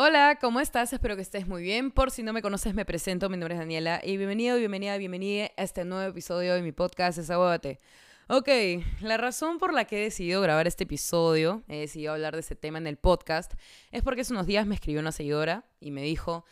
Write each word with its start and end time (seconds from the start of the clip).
Hola, 0.00 0.38
¿cómo 0.40 0.60
estás? 0.60 0.92
Espero 0.92 1.16
que 1.16 1.22
estés 1.22 1.48
muy 1.48 1.60
bien. 1.60 1.90
Por 1.90 2.12
si 2.12 2.22
no 2.22 2.32
me 2.32 2.40
conoces, 2.40 2.72
me 2.72 2.84
presento. 2.84 3.28
Mi 3.28 3.36
nombre 3.36 3.56
es 3.56 3.58
Daniela 3.58 4.00
y 4.04 4.16
bienvenido, 4.16 4.56
bienvenida, 4.56 4.96
bienvenida 4.96 5.50
a 5.56 5.64
este 5.64 5.84
nuevo 5.84 6.08
episodio 6.08 6.54
de 6.54 6.62
mi 6.62 6.70
podcast 6.70 7.18
Desahógate. 7.18 7.80
Ok, 8.28 8.48
la 9.00 9.16
razón 9.16 9.58
por 9.58 9.74
la 9.74 9.86
que 9.86 9.98
he 9.98 10.02
decidido 10.04 10.40
grabar 10.40 10.68
este 10.68 10.84
episodio, 10.84 11.64
he 11.66 11.80
decidido 11.80 12.12
hablar 12.12 12.34
de 12.34 12.42
este 12.42 12.54
tema 12.54 12.78
en 12.78 12.86
el 12.86 12.96
podcast, 12.96 13.54
es 13.90 14.04
porque 14.04 14.20
hace 14.20 14.32
unos 14.32 14.46
días 14.46 14.68
me 14.68 14.76
escribió 14.76 15.00
una 15.00 15.10
seguidora 15.10 15.64
y 15.80 15.90
me 15.90 16.02
dijo, 16.02 16.44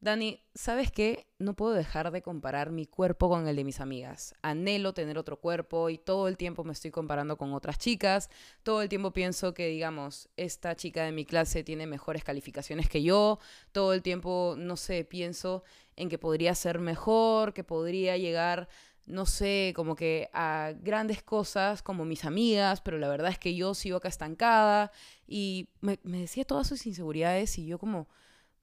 Dani, 0.00 0.40
¿sabes 0.54 0.92
qué? 0.92 1.26
No 1.40 1.54
puedo 1.54 1.74
dejar 1.74 2.12
de 2.12 2.22
comparar 2.22 2.70
mi 2.70 2.86
cuerpo 2.86 3.28
con 3.28 3.48
el 3.48 3.56
de 3.56 3.64
mis 3.64 3.80
amigas. 3.80 4.32
Anhelo 4.42 4.94
tener 4.94 5.18
otro 5.18 5.40
cuerpo 5.40 5.90
y 5.90 5.98
todo 5.98 6.28
el 6.28 6.36
tiempo 6.36 6.62
me 6.62 6.72
estoy 6.72 6.92
comparando 6.92 7.36
con 7.36 7.52
otras 7.52 7.78
chicas. 7.78 8.30
Todo 8.62 8.80
el 8.82 8.88
tiempo 8.88 9.12
pienso 9.12 9.54
que, 9.54 9.66
digamos, 9.66 10.28
esta 10.36 10.76
chica 10.76 11.02
de 11.02 11.10
mi 11.10 11.24
clase 11.24 11.64
tiene 11.64 11.88
mejores 11.88 12.22
calificaciones 12.22 12.88
que 12.88 13.02
yo. 13.02 13.40
Todo 13.72 13.92
el 13.92 14.02
tiempo, 14.02 14.54
no 14.56 14.76
sé, 14.76 15.04
pienso 15.04 15.64
en 15.96 16.08
que 16.08 16.18
podría 16.18 16.54
ser 16.54 16.78
mejor, 16.78 17.52
que 17.52 17.64
podría 17.64 18.16
llegar, 18.16 18.68
no 19.06 19.26
sé, 19.26 19.72
como 19.74 19.96
que 19.96 20.30
a 20.32 20.74
grandes 20.80 21.24
cosas 21.24 21.82
como 21.82 22.04
mis 22.04 22.24
amigas, 22.24 22.80
pero 22.82 22.98
la 22.98 23.08
verdad 23.08 23.32
es 23.32 23.38
que 23.38 23.56
yo 23.56 23.74
sigo 23.74 23.96
acá 23.96 24.06
estancada. 24.06 24.92
Y 25.26 25.70
me, 25.80 25.98
me 26.04 26.20
decía 26.20 26.44
todas 26.44 26.68
sus 26.68 26.86
inseguridades 26.86 27.58
y 27.58 27.66
yo 27.66 27.80
como 27.80 28.06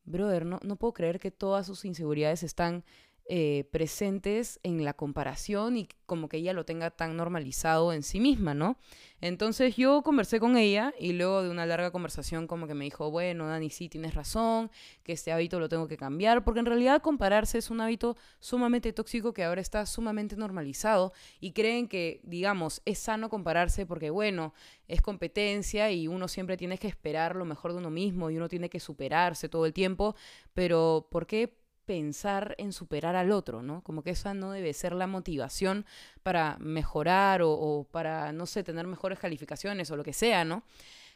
brother, 0.05 0.45
no, 0.45 0.59
no 0.63 0.75
puedo 0.75 0.93
creer 0.93 1.19
que 1.19 1.31
todas 1.31 1.65
sus 1.65 1.85
inseguridades 1.85 2.43
están 2.43 2.83
eh, 3.27 3.67
presentes 3.71 4.59
en 4.61 4.83
la 4.85 4.93
comparación 4.93 5.77
y 5.77 5.89
como 6.05 6.29
que 6.29 6.37
ella 6.37 6.53
lo 6.53 6.63
tenga 6.63 6.91
tan 6.91 7.17
normalizado 7.17 7.91
en 7.91 8.03
sí 8.03 8.19
misma, 8.19 8.53
¿no? 8.53 8.77
Entonces 9.19 9.75
yo 9.75 10.03
conversé 10.03 10.39
con 10.39 10.57
ella 10.57 10.93
y 10.99 11.13
luego 11.13 11.41
de 11.41 11.49
una 11.49 11.65
larga 11.65 11.89
conversación 11.89 12.45
como 12.45 12.67
que 12.67 12.75
me 12.75 12.85
dijo, 12.85 13.09
bueno, 13.09 13.47
Dani, 13.47 13.71
sí, 13.71 13.89
tienes 13.89 14.13
razón, 14.13 14.69
que 15.01 15.13
este 15.13 15.31
hábito 15.31 15.59
lo 15.59 15.69
tengo 15.69 15.87
que 15.87 15.97
cambiar, 15.97 16.43
porque 16.43 16.59
en 16.59 16.67
realidad 16.67 17.01
compararse 17.01 17.57
es 17.57 17.71
un 17.71 17.81
hábito 17.81 18.15
sumamente 18.39 18.93
tóxico 18.93 19.33
que 19.33 19.43
ahora 19.43 19.61
está 19.61 19.87
sumamente 19.87 20.35
normalizado 20.35 21.11
y 21.39 21.53
creen 21.53 21.87
que, 21.87 22.21
digamos, 22.23 22.83
es 22.85 22.99
sano 22.99 23.29
compararse 23.29 23.87
porque, 23.87 24.11
bueno, 24.11 24.53
es 24.87 25.01
competencia 25.01 25.89
y 25.89 26.07
uno 26.07 26.27
siempre 26.27 26.57
tiene 26.57 26.77
que 26.77 26.87
esperar 26.87 27.35
lo 27.35 27.45
mejor 27.45 27.71
de 27.71 27.79
uno 27.79 27.89
mismo 27.89 28.29
y 28.29 28.37
uno 28.37 28.47
tiene 28.49 28.69
que 28.69 28.79
superarse 28.79 29.49
todo 29.49 29.65
el 29.65 29.73
tiempo, 29.73 30.15
pero 30.53 31.07
¿por 31.09 31.25
qué? 31.25 31.64
Pensar 31.85 32.55
en 32.57 32.73
superar 32.73 33.15
al 33.15 33.31
otro, 33.31 33.61
¿no? 33.61 33.81
Como 33.83 34.03
que 34.03 34.11
esa 34.11 34.33
no 34.33 34.51
debe 34.51 34.73
ser 34.73 34.93
la 34.93 35.07
motivación 35.07 35.85
para 36.23 36.57
mejorar 36.59 37.41
o, 37.43 37.87
para, 37.91 38.31
no 38.31 38.45
sé, 38.45 38.63
tener 38.63 38.87
mejores 38.87 39.19
calificaciones 39.19 39.91
o 39.91 39.97
lo 39.97 40.03
que 40.03 40.13
sea, 40.13 40.45
¿no? 40.45 40.63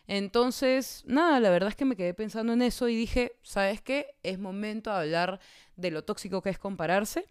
Entonces, 0.08 1.04
nada, 1.06 1.40
la 1.40 1.52
verdad 1.52 1.70
es 1.70 1.76
que 1.76 1.86
me 1.86 1.96
quedé 1.96 2.14
pensando 2.14 2.54
en 2.54 2.64
eso 2.64 2.88
y 2.90 2.96
dije, 2.96 3.34
¿sabes 3.44 3.82
qué? 3.82 4.16
Es 4.24 4.40
momento 4.40 4.90
de 4.90 4.98
hablar 4.98 5.40
de 5.76 5.92
lo 5.92 6.04
tóxico 6.04 6.42
que 6.42 6.50
es 6.50 6.58
compararse. 6.58 7.28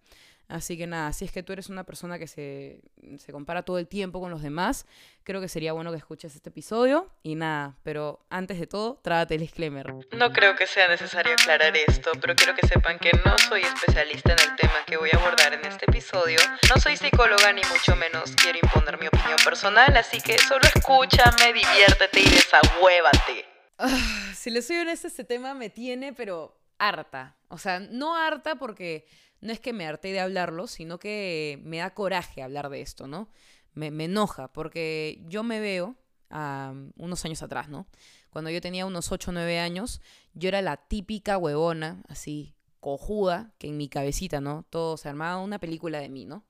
Así 0.48 0.78
que 0.78 0.86
nada, 0.86 1.12
si 1.12 1.26
es 1.26 1.32
que 1.32 1.42
tú 1.42 1.52
eres 1.52 1.68
una 1.68 1.84
persona 1.84 2.18
que 2.18 2.26
se, 2.26 2.80
se, 3.18 3.32
compara 3.32 3.64
todo 3.64 3.78
el 3.78 3.86
tiempo 3.86 4.18
con 4.18 4.30
los 4.30 4.40
demás, 4.40 4.86
creo 5.22 5.42
que 5.42 5.48
sería 5.48 5.74
bueno 5.74 5.90
que 5.90 5.98
escuches 5.98 6.34
este 6.34 6.48
episodio. 6.48 7.10
Y 7.22 7.34
nada, 7.34 7.76
pero 7.82 8.24
antes 8.30 8.58
de 8.58 8.66
todo, 8.66 8.98
trágate 9.02 9.34
el 9.34 9.40
disclaimer. 9.40 9.92
No 10.12 10.32
creo 10.32 10.56
que 10.56 10.66
sea 10.66 10.88
necesario 10.88 11.34
aclarar 11.34 11.76
esto, 11.76 12.12
pero 12.18 12.34
quiero 12.34 12.54
que 12.54 12.66
sepan 12.66 12.98
que 12.98 13.10
no 13.26 13.36
soy 13.46 13.60
especialista 13.60 14.32
en 14.32 14.38
el 14.50 14.56
tema 14.56 14.84
que 14.86 14.96
voy 14.96 15.10
a 15.12 15.18
abordar 15.18 15.52
en 15.52 15.66
este 15.66 15.84
episodio. 15.84 16.38
No 16.74 16.80
soy 16.80 16.96
psicóloga 16.96 17.52
ni 17.52 17.60
mucho 17.70 17.94
menos 17.96 18.34
quiero 18.36 18.58
imponer 18.62 18.98
mi 18.98 19.06
opinión 19.06 19.38
personal, 19.44 19.94
así 19.98 20.18
que 20.22 20.38
solo 20.38 20.62
escúchame, 20.74 21.52
diviértete 21.52 22.20
y 22.20 22.30
desahuévate. 22.30 23.44
Ah, 23.76 24.32
si 24.34 24.50
le 24.50 24.62
soy 24.62 24.78
honesta, 24.78 25.08
este 25.08 25.24
tema 25.24 25.52
me 25.52 25.68
tiene, 25.68 26.14
pero 26.14 26.58
harta. 26.78 27.36
O 27.48 27.58
sea, 27.58 27.80
no 27.80 28.16
harta 28.16 28.56
porque 28.56 29.06
no 29.40 29.52
es 29.52 29.60
que 29.60 29.72
me 29.72 29.86
harté 29.86 30.12
de 30.12 30.20
hablarlo, 30.20 30.66
sino 30.66 30.98
que 30.98 31.60
me 31.64 31.78
da 31.78 31.94
coraje 31.94 32.42
hablar 32.42 32.68
de 32.70 32.80
esto, 32.80 33.06
¿no? 33.06 33.28
Me, 33.74 33.86
enoja, 33.86 34.52
porque 34.52 35.22
yo 35.28 35.44
me 35.44 35.60
veo 35.60 35.96
a 36.30 36.74
unos 36.96 37.24
años 37.24 37.42
atrás, 37.42 37.68
¿no? 37.68 37.86
Cuando 38.30 38.50
yo 38.50 38.60
tenía 38.60 38.86
unos 38.86 39.12
8 39.12 39.30
o 39.30 39.34
9 39.34 39.60
años, 39.60 40.00
yo 40.34 40.48
era 40.48 40.62
la 40.62 40.76
típica 40.76 41.38
huevona, 41.38 42.02
así, 42.08 42.54
cojuda, 42.80 43.52
que 43.58 43.68
en 43.68 43.76
mi 43.76 43.88
cabecita, 43.88 44.40
¿no? 44.40 44.64
Todo 44.70 44.96
se 44.96 45.08
armaba 45.08 45.40
una 45.40 45.60
película 45.60 46.00
de 46.00 46.08
mí, 46.08 46.24
¿no? 46.24 46.44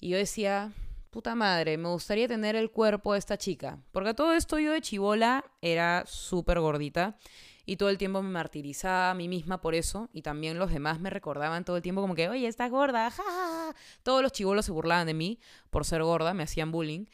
Y 0.00 0.08
yo 0.08 0.16
decía, 0.16 0.72
puta 1.10 1.34
madre, 1.34 1.78
me 1.78 1.88
gustaría 1.88 2.26
tener 2.26 2.56
el 2.56 2.70
cuerpo 2.70 3.12
de 3.12 3.20
esta 3.20 3.38
chica. 3.38 3.78
Porque 3.92 4.12
todo 4.12 4.32
esto 4.32 4.58
yo 4.58 4.72
de 4.72 4.80
chivola 4.80 5.44
era 5.62 6.04
súper 6.06 6.60
gordita 6.60 7.16
y 7.66 7.76
todo 7.76 7.90
el 7.90 7.98
tiempo 7.98 8.22
me 8.22 8.30
martirizaba 8.30 9.10
a 9.10 9.14
mí 9.14 9.28
misma 9.28 9.60
por 9.60 9.74
eso 9.74 10.08
y 10.12 10.22
también 10.22 10.58
los 10.58 10.72
demás 10.72 11.00
me 11.00 11.10
recordaban 11.10 11.64
todo 11.64 11.76
el 11.76 11.82
tiempo 11.82 12.00
como 12.00 12.14
que, 12.14 12.28
oye, 12.28 12.46
estás 12.46 12.70
gorda, 12.70 13.10
ja, 13.10 13.74
Todos 14.04 14.22
los 14.22 14.32
chivolos 14.32 14.64
se 14.64 14.72
burlaban 14.72 15.08
de 15.08 15.14
mí 15.14 15.40
por 15.70 15.84
ser 15.84 16.02
gorda, 16.02 16.32
me 16.32 16.44
hacían 16.44 16.70
bullying. 16.70 17.06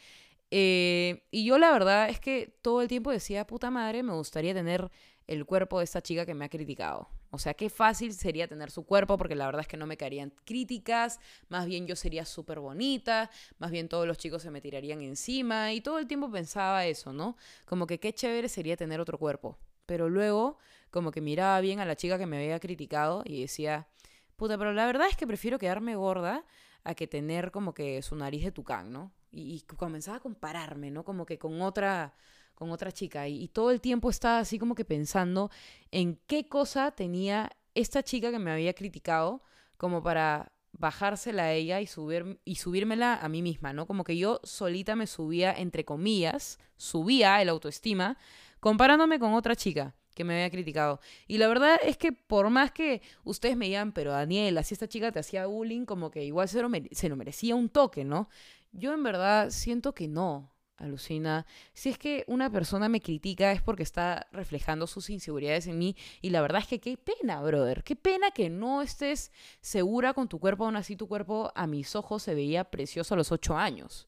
Eh, 0.50 1.26
y 1.30 1.46
yo 1.46 1.58
la 1.58 1.72
verdad 1.72 2.10
es 2.10 2.20
que 2.20 2.54
todo 2.60 2.82
el 2.82 2.88
tiempo 2.88 3.10
decía, 3.10 3.46
puta 3.46 3.70
madre, 3.70 4.02
me 4.02 4.12
gustaría 4.12 4.52
tener 4.52 4.90
el 5.26 5.46
cuerpo 5.46 5.78
de 5.78 5.84
esta 5.84 6.02
chica 6.02 6.26
que 6.26 6.34
me 6.34 6.44
ha 6.44 6.50
criticado. 6.50 7.08
O 7.30 7.38
sea, 7.38 7.54
qué 7.54 7.70
fácil 7.70 8.12
sería 8.12 8.46
tener 8.46 8.70
su 8.70 8.84
cuerpo, 8.84 9.16
porque 9.16 9.34
la 9.34 9.46
verdad 9.46 9.62
es 9.62 9.68
que 9.68 9.78
no 9.78 9.86
me 9.86 9.96
caerían 9.96 10.34
críticas, 10.44 11.18
más 11.48 11.64
bien 11.64 11.86
yo 11.86 11.96
sería 11.96 12.26
súper 12.26 12.60
bonita, 12.60 13.30
más 13.58 13.70
bien 13.70 13.88
todos 13.88 14.06
los 14.06 14.18
chicos 14.18 14.42
se 14.42 14.50
me 14.50 14.60
tirarían 14.60 15.00
encima, 15.00 15.72
y 15.72 15.80
todo 15.80 15.98
el 15.98 16.06
tiempo 16.06 16.30
pensaba 16.30 16.84
eso, 16.84 17.14
¿no? 17.14 17.38
Como 17.64 17.86
que 17.86 17.98
qué 17.98 18.12
chévere 18.12 18.50
sería 18.50 18.76
tener 18.76 19.00
otro 19.00 19.16
cuerpo. 19.18 19.56
Pero 19.86 20.08
luego, 20.08 20.58
como 20.90 21.10
que 21.10 21.20
miraba 21.20 21.60
bien 21.60 21.80
a 21.80 21.84
la 21.84 21.96
chica 21.96 22.18
que 22.18 22.26
me 22.26 22.38
había 22.38 22.60
criticado 22.60 23.22
y 23.24 23.40
decía, 23.40 23.88
puta, 24.36 24.58
pero 24.58 24.72
la 24.72 24.86
verdad 24.86 25.08
es 25.10 25.16
que 25.16 25.26
prefiero 25.26 25.58
quedarme 25.58 25.96
gorda 25.96 26.44
a 26.84 26.94
que 26.94 27.06
tener 27.06 27.50
como 27.50 27.74
que 27.74 28.02
su 28.02 28.16
nariz 28.16 28.44
de 28.44 28.52
tucán, 28.52 28.92
¿no? 28.92 29.12
Y, 29.30 29.62
comenzaba 29.76 30.18
a 30.18 30.20
compararme, 30.20 30.90
¿no? 30.90 31.04
Como 31.04 31.24
que 31.26 31.38
con 31.38 31.62
otra 31.62 32.14
con 32.54 32.70
otra 32.70 32.92
chica 32.92 33.26
y, 33.28 33.48
todo 33.48 33.70
el 33.70 33.80
tiempo 33.80 34.10
estaba 34.10 34.38
así 34.38 34.58
como 34.58 34.74
que 34.74 34.84
pensando 34.84 35.50
en 35.90 36.20
qué 36.26 36.48
cosa 36.48 36.92
tenía 36.92 37.50
esta 37.74 38.02
chica 38.02 38.30
que 38.30 38.38
me 38.38 38.52
había 38.52 38.74
criticado 38.74 39.42
como 39.76 40.02
para 40.02 40.52
bajársela 40.72 41.44
a 41.44 41.52
ella 41.52 41.80
y, 41.80 41.86
subir, 41.86 42.40
y 42.44 42.56
subírmela 42.56 43.16
a 43.16 43.28
mí 43.28 43.42
misma, 43.42 43.72
¿no? 43.72 43.86
Como 43.86 44.04
que 44.04 44.16
yo 44.16 44.40
solita 44.44 44.96
me 44.96 45.06
subía, 45.06 45.52
entre 45.52 45.84
comillas, 45.84 46.58
subía 46.76 47.40
el 47.42 47.48
autoestima 47.48 48.18
comparándome 48.62 49.18
con 49.18 49.34
otra 49.34 49.56
chica 49.56 49.92
que 50.14 50.22
me 50.22 50.34
había 50.34 50.48
criticado. 50.48 51.00
Y 51.26 51.38
la 51.38 51.48
verdad 51.48 51.80
es 51.82 51.96
que 51.96 52.12
por 52.12 52.48
más 52.48 52.70
que 52.70 53.02
ustedes 53.24 53.56
me 53.56 53.66
digan, 53.66 53.90
pero 53.90 54.12
Daniela, 54.12 54.62
si 54.62 54.74
esta 54.74 54.86
chica 54.86 55.10
te 55.10 55.18
hacía 55.18 55.46
bullying, 55.46 55.84
como 55.84 56.12
que 56.12 56.24
igual 56.24 56.48
se 56.48 56.62
lo, 56.62 56.70
se 56.92 57.08
lo 57.08 57.16
merecía 57.16 57.56
un 57.56 57.68
toque, 57.68 58.04
¿no? 58.04 58.28
Yo 58.70 58.94
en 58.94 59.02
verdad 59.02 59.50
siento 59.50 59.96
que 59.96 60.06
no, 60.06 60.54
alucina. 60.76 61.44
Si 61.74 61.88
es 61.88 61.98
que 61.98 62.22
una 62.28 62.50
persona 62.52 62.88
me 62.88 63.00
critica 63.00 63.50
es 63.50 63.62
porque 63.62 63.82
está 63.82 64.28
reflejando 64.30 64.86
sus 64.86 65.10
inseguridades 65.10 65.66
en 65.66 65.78
mí 65.78 65.96
y 66.20 66.30
la 66.30 66.40
verdad 66.40 66.62
es 66.62 66.68
que 66.68 66.78
qué 66.78 66.96
pena, 66.96 67.42
brother. 67.42 67.82
Qué 67.82 67.96
pena 67.96 68.30
que 68.30 68.48
no 68.48 68.80
estés 68.80 69.32
segura 69.60 70.14
con 70.14 70.28
tu 70.28 70.38
cuerpo, 70.38 70.66
aún 70.66 70.76
así 70.76 70.94
tu 70.94 71.08
cuerpo 71.08 71.50
a 71.56 71.66
mis 71.66 71.96
ojos 71.96 72.22
se 72.22 72.36
veía 72.36 72.70
precioso 72.70 73.14
a 73.14 73.16
los 73.16 73.32
ocho 73.32 73.56
años. 73.56 74.06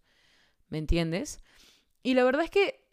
¿Me 0.69 0.79
entiendes? 0.79 1.41
Y 2.05 2.15
la 2.15 2.23
verdad 2.23 2.45
es 2.45 2.51
que 2.51 2.84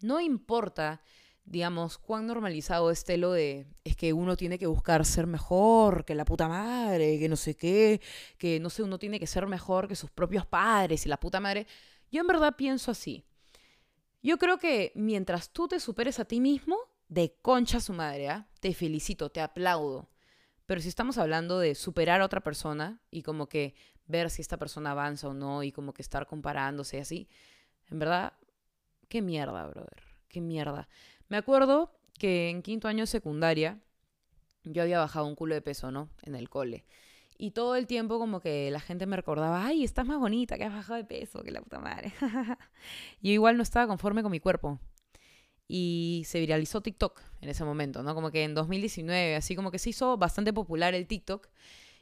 no 0.00 0.20
importa, 0.20 1.02
digamos, 1.44 1.98
cuán 1.98 2.26
normalizado 2.26 2.90
esté 2.90 3.16
lo 3.16 3.32
de 3.32 3.66
es 3.84 3.96
que 3.96 4.12
uno 4.12 4.36
tiene 4.36 4.58
que 4.58 4.66
buscar 4.66 5.04
ser 5.04 5.26
mejor 5.26 6.04
que 6.04 6.14
la 6.14 6.24
puta 6.24 6.48
madre, 6.48 7.18
que 7.18 7.28
no 7.28 7.36
sé 7.36 7.56
qué, 7.56 8.00
que 8.38 8.60
no 8.60 8.70
sé, 8.70 8.82
uno 8.82 8.98
tiene 8.98 9.20
que 9.20 9.26
ser 9.26 9.46
mejor 9.46 9.88
que 9.88 9.96
sus 9.96 10.10
propios 10.10 10.46
padres 10.46 11.06
y 11.06 11.08
la 11.08 11.20
puta 11.20 11.40
madre. 11.40 11.66
Yo 12.10 12.20
en 12.20 12.26
verdad 12.26 12.54
pienso 12.56 12.90
así. 12.90 13.24
Yo 14.22 14.38
creo 14.38 14.58
que 14.58 14.92
mientras 14.94 15.50
tú 15.50 15.68
te 15.68 15.78
superes 15.78 16.18
a 16.18 16.24
ti 16.24 16.40
mismo, 16.40 16.76
de 17.08 17.36
concha 17.40 17.80
su 17.80 17.92
madre, 17.92 18.28
¿ah? 18.28 18.48
te 18.60 18.74
felicito, 18.74 19.30
te 19.30 19.40
aplaudo. 19.40 20.08
Pero 20.66 20.80
si 20.80 20.88
estamos 20.88 21.18
hablando 21.18 21.60
de 21.60 21.76
superar 21.76 22.20
a 22.20 22.24
otra 22.24 22.40
persona 22.40 23.00
y 23.10 23.22
como 23.22 23.48
que 23.48 23.74
ver 24.06 24.30
si 24.30 24.42
esta 24.42 24.56
persona 24.56 24.90
avanza 24.90 25.28
o 25.28 25.34
no 25.34 25.62
y 25.62 25.70
como 25.70 25.92
que 25.92 26.02
estar 26.02 26.26
comparándose 26.26 27.00
así, 27.00 27.28
en 27.88 28.00
verdad 28.00 28.32
Qué 29.08 29.22
mierda, 29.22 29.66
brother. 29.66 30.02
Qué 30.28 30.40
mierda. 30.40 30.88
Me 31.28 31.36
acuerdo 31.36 31.92
que 32.18 32.50
en 32.50 32.62
quinto 32.62 32.88
año 32.88 33.02
de 33.02 33.06
secundaria 33.06 33.78
yo 34.64 34.82
había 34.82 34.98
bajado 34.98 35.26
un 35.26 35.34
culo 35.34 35.54
de 35.54 35.62
peso, 35.62 35.90
¿no? 35.90 36.10
En 36.22 36.34
el 36.34 36.48
cole. 36.48 36.84
Y 37.38 37.50
todo 37.50 37.76
el 37.76 37.86
tiempo 37.86 38.18
como 38.18 38.40
que 38.40 38.70
la 38.70 38.80
gente 38.80 39.06
me 39.06 39.16
recordaba, 39.16 39.66
ay, 39.66 39.84
estás 39.84 40.06
más 40.06 40.18
bonita, 40.18 40.56
que 40.56 40.64
has 40.64 40.72
bajado 40.72 40.96
de 40.96 41.04
peso, 41.04 41.42
que 41.42 41.50
la 41.50 41.60
puta 41.60 41.78
madre. 41.78 42.12
yo 43.22 43.30
igual 43.30 43.56
no 43.56 43.62
estaba 43.62 43.86
conforme 43.86 44.22
con 44.22 44.32
mi 44.32 44.40
cuerpo. 44.40 44.80
Y 45.68 46.22
se 46.26 46.40
viralizó 46.40 46.80
TikTok 46.80 47.20
en 47.40 47.48
ese 47.48 47.64
momento, 47.64 48.02
¿no? 48.02 48.14
Como 48.14 48.30
que 48.30 48.44
en 48.44 48.54
2019, 48.54 49.36
así 49.36 49.54
como 49.54 49.70
que 49.70 49.78
se 49.78 49.90
hizo 49.90 50.16
bastante 50.16 50.52
popular 50.52 50.94
el 50.94 51.06
TikTok. 51.06 51.48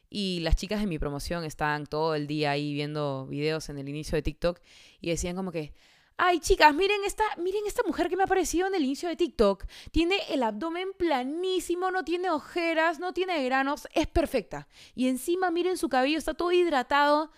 Y 0.08 0.40
las 0.40 0.54
chicas 0.54 0.80
de 0.80 0.86
mi 0.86 0.98
promoción 0.98 1.44
estaban 1.44 1.86
todo 1.86 2.14
el 2.14 2.26
día 2.26 2.52
ahí 2.52 2.72
viendo 2.72 3.26
videos 3.26 3.68
en 3.70 3.78
el 3.78 3.88
inicio 3.88 4.16
de 4.16 4.22
TikTok 4.22 4.60
y 5.00 5.10
decían 5.10 5.34
como 5.34 5.50
que, 5.50 5.72
Ay, 6.16 6.38
chicas, 6.38 6.72
miren 6.72 7.02
esta, 7.04 7.24
miren 7.38 7.66
esta 7.66 7.82
mujer 7.84 8.08
que 8.08 8.16
me 8.16 8.22
ha 8.22 8.26
aparecido 8.26 8.68
en 8.68 8.74
el 8.76 8.84
inicio 8.84 9.08
de 9.08 9.16
TikTok. 9.16 9.64
Tiene 9.90 10.16
el 10.30 10.44
abdomen 10.44 10.92
planísimo, 10.96 11.90
no 11.90 12.04
tiene 12.04 12.30
ojeras, 12.30 13.00
no 13.00 13.12
tiene 13.12 13.44
granos, 13.44 13.88
es 13.94 14.06
perfecta. 14.06 14.68
Y 14.94 15.08
encima, 15.08 15.50
miren 15.50 15.76
su 15.76 15.88
cabello, 15.88 16.18
está 16.18 16.34
todo 16.34 16.52
hidratado. 16.52 17.32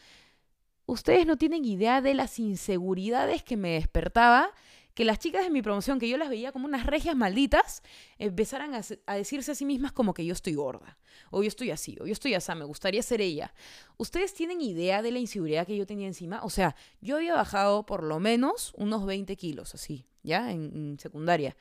Ustedes 0.84 1.26
no 1.26 1.38
tienen 1.38 1.64
idea 1.64 2.02
de 2.02 2.12
las 2.12 2.38
inseguridades 2.38 3.42
que 3.42 3.56
me 3.56 3.70
despertaba 3.70 4.52
que 4.96 5.04
las 5.04 5.18
chicas 5.18 5.44
de 5.44 5.50
mi 5.50 5.60
promoción, 5.60 5.98
que 5.98 6.08
yo 6.08 6.16
las 6.16 6.30
veía 6.30 6.52
como 6.52 6.64
unas 6.64 6.86
regias 6.86 7.14
malditas, 7.14 7.82
empezaran 8.18 8.74
a, 8.74 9.14
decirse 9.14 9.52
a 9.52 9.54
sí 9.54 9.66
mismas 9.66 9.92
como 9.92 10.14
que 10.14 10.24
yo 10.24 10.32
estoy 10.32 10.54
gorda, 10.54 10.96
o 11.30 11.42
yo 11.42 11.48
estoy 11.48 11.70
así, 11.70 11.98
o 12.00 12.06
yo 12.06 12.14
estoy 12.14 12.32
así, 12.32 12.50
me 12.54 12.64
gustaría 12.64 13.02
ser 13.02 13.20
ella. 13.20 13.52
¿Ustedes 13.98 14.32
tienen 14.32 14.62
idea 14.62 15.02
de 15.02 15.10
la 15.10 15.18
inseguridad 15.18 15.66
que 15.66 15.76
yo 15.76 15.84
tenía 15.84 16.06
encima? 16.06 16.40
O 16.44 16.48
sea, 16.48 16.74
yo 17.02 17.16
había 17.16 17.34
bajado 17.34 17.84
por 17.84 18.02
lo 18.02 18.18
menos 18.20 18.72
unos 18.74 19.04
20 19.04 19.36
kilos, 19.36 19.74
así, 19.74 20.06
¿ya? 20.22 20.50
En, 20.50 20.98
secundaria. 20.98 21.54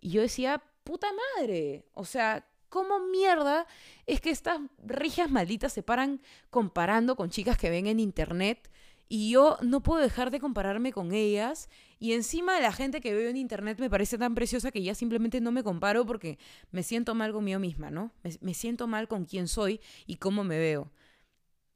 Y 0.00 0.12
yo 0.12 0.22
decía, 0.22 0.62
puta 0.82 1.08
madre, 1.36 1.84
o 1.92 2.06
sea, 2.06 2.46
¿cómo 2.70 2.98
mierda 2.98 3.66
es 4.06 4.22
que 4.22 4.30
estas 4.30 4.58
regias 4.82 5.30
malditas 5.30 5.74
se 5.74 5.82
paran 5.82 6.22
comparando 6.48 7.14
con 7.14 7.28
chicas 7.28 7.58
que 7.58 7.68
ven 7.68 7.88
en 7.88 8.00
internet? 8.00 8.70
Y 9.12 9.32
yo 9.32 9.58
no 9.60 9.82
puedo 9.82 10.00
dejar 10.00 10.30
de 10.30 10.38
compararme 10.40 10.92
con 10.92 11.12
ellas. 11.12 11.68
Y 12.02 12.14
encima 12.14 12.58
la 12.60 12.72
gente 12.72 13.02
que 13.02 13.14
veo 13.14 13.28
en 13.28 13.36
internet 13.36 13.78
me 13.78 13.90
parece 13.90 14.16
tan 14.16 14.34
preciosa 14.34 14.70
que 14.70 14.82
ya 14.82 14.94
simplemente 14.94 15.38
no 15.42 15.52
me 15.52 15.62
comparo 15.62 16.06
porque 16.06 16.38
me 16.70 16.82
siento 16.82 17.14
mal 17.14 17.30
conmigo 17.30 17.58
misma, 17.58 17.90
¿no? 17.90 18.10
Me, 18.40 18.54
siento 18.54 18.86
mal 18.86 19.06
con 19.06 19.26
quién 19.26 19.48
soy 19.48 19.82
y 20.06 20.16
cómo 20.16 20.42
me 20.42 20.58
veo. 20.58 20.90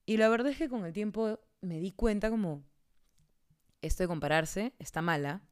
Y 0.07 0.17
la 0.17 0.31
verdad 0.31 0.51
es 0.51 0.57
que 0.57 0.71
con 0.71 0.87
el 0.87 0.95
tiempo 0.95 1.41
me 1.61 1.79
di 1.79 1.93
cuenta 1.93 2.31
como 2.31 2.65
esto 3.83 4.03
de 4.03 4.09
compararse 4.09 4.73
está 4.79 5.03
mala. 5.03 5.43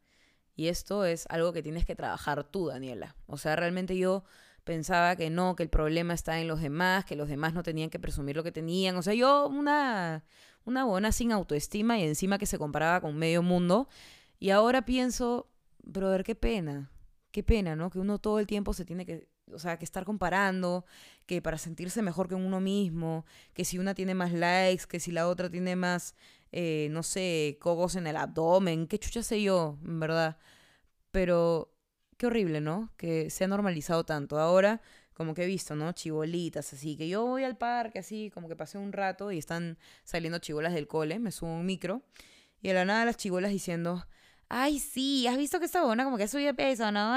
Y 0.56 0.68
esto 0.68 1.04
es 1.04 1.26
algo 1.28 1.52
que 1.52 1.62
tienes 1.62 1.84
que 1.84 1.94
trabajar 1.94 2.42
tú, 2.42 2.68
Daniela. 2.68 3.14
O 3.26 3.36
sea, 3.36 3.56
realmente 3.56 3.98
yo 3.98 4.24
pensaba 4.64 5.16
que 5.16 5.28
no, 5.28 5.54
que 5.54 5.64
el 5.64 5.68
problema 5.68 6.14
está 6.14 6.40
en 6.40 6.48
los 6.48 6.62
demás, 6.62 7.04
que 7.04 7.14
los 7.14 7.28
demás 7.28 7.52
no 7.52 7.62
tenían 7.62 7.90
que 7.90 7.98
presumir 7.98 8.36
lo 8.36 8.42
que 8.42 8.52
tenían. 8.52 8.96
O 8.96 9.02
sea, 9.02 9.12
yo 9.12 9.48
una, 9.48 10.24
una 10.64 10.84
buena 10.84 11.12
sin 11.12 11.30
autoestima 11.30 11.98
y 11.98 12.04
encima 12.04 12.38
que 12.38 12.46
se 12.46 12.56
comparaba 12.56 13.02
con 13.02 13.18
medio 13.18 13.42
mundo. 13.42 13.90
Y 14.42 14.50
ahora 14.50 14.84
pienso, 14.84 15.48
brother, 15.84 16.24
qué 16.24 16.34
pena, 16.34 16.90
qué 17.30 17.44
pena, 17.44 17.76
¿no? 17.76 17.90
Que 17.90 18.00
uno 18.00 18.18
todo 18.18 18.40
el 18.40 18.48
tiempo 18.48 18.74
se 18.74 18.84
tiene 18.84 19.06
que, 19.06 19.28
o 19.52 19.60
sea, 19.60 19.78
que 19.78 19.84
estar 19.84 20.04
comparando, 20.04 20.84
que 21.26 21.40
para 21.40 21.58
sentirse 21.58 22.02
mejor 22.02 22.28
que 22.28 22.34
uno 22.34 22.60
mismo, 22.60 23.24
que 23.54 23.64
si 23.64 23.78
una 23.78 23.94
tiene 23.94 24.16
más 24.16 24.32
likes, 24.32 24.86
que 24.88 24.98
si 24.98 25.12
la 25.12 25.28
otra 25.28 25.48
tiene 25.48 25.76
más, 25.76 26.16
eh, 26.50 26.88
no 26.90 27.04
sé, 27.04 27.56
cogos 27.60 27.94
en 27.94 28.08
el 28.08 28.16
abdomen, 28.16 28.88
qué 28.88 28.98
chucha 28.98 29.22
sé 29.22 29.40
yo, 29.40 29.78
en 29.84 30.00
verdad. 30.00 30.38
Pero 31.12 31.72
qué 32.16 32.26
horrible, 32.26 32.60
¿no? 32.60 32.92
Que 32.96 33.30
se 33.30 33.44
ha 33.44 33.46
normalizado 33.46 34.02
tanto. 34.04 34.40
Ahora 34.40 34.82
como 35.14 35.34
que 35.34 35.44
he 35.44 35.46
visto, 35.46 35.76
¿no? 35.76 35.92
Chibolitas, 35.92 36.72
así, 36.72 36.96
que 36.96 37.08
yo 37.08 37.24
voy 37.24 37.44
al 37.44 37.56
parque, 37.58 38.00
así, 38.00 38.32
como 38.34 38.48
que 38.48 38.56
pasé 38.56 38.76
un 38.76 38.92
rato 38.92 39.30
y 39.30 39.38
están 39.38 39.78
saliendo 40.02 40.40
chibolas 40.40 40.74
del 40.74 40.88
cole, 40.88 41.20
me 41.20 41.30
subo 41.30 41.54
un 41.54 41.64
micro, 41.64 42.02
y 42.60 42.70
a 42.70 42.74
la 42.74 42.84
nada 42.84 43.04
las 43.04 43.16
chibolas 43.18 43.52
diciendo, 43.52 44.04
ay, 44.54 44.78
sí, 44.78 45.26
has 45.26 45.38
visto 45.38 45.58
que 45.58 45.64
esta 45.64 45.82
buena 45.82 46.04
como 46.04 46.18
que 46.18 46.28
subí 46.28 46.44
de 46.44 46.52
peso, 46.52 46.92
¿no? 46.92 47.14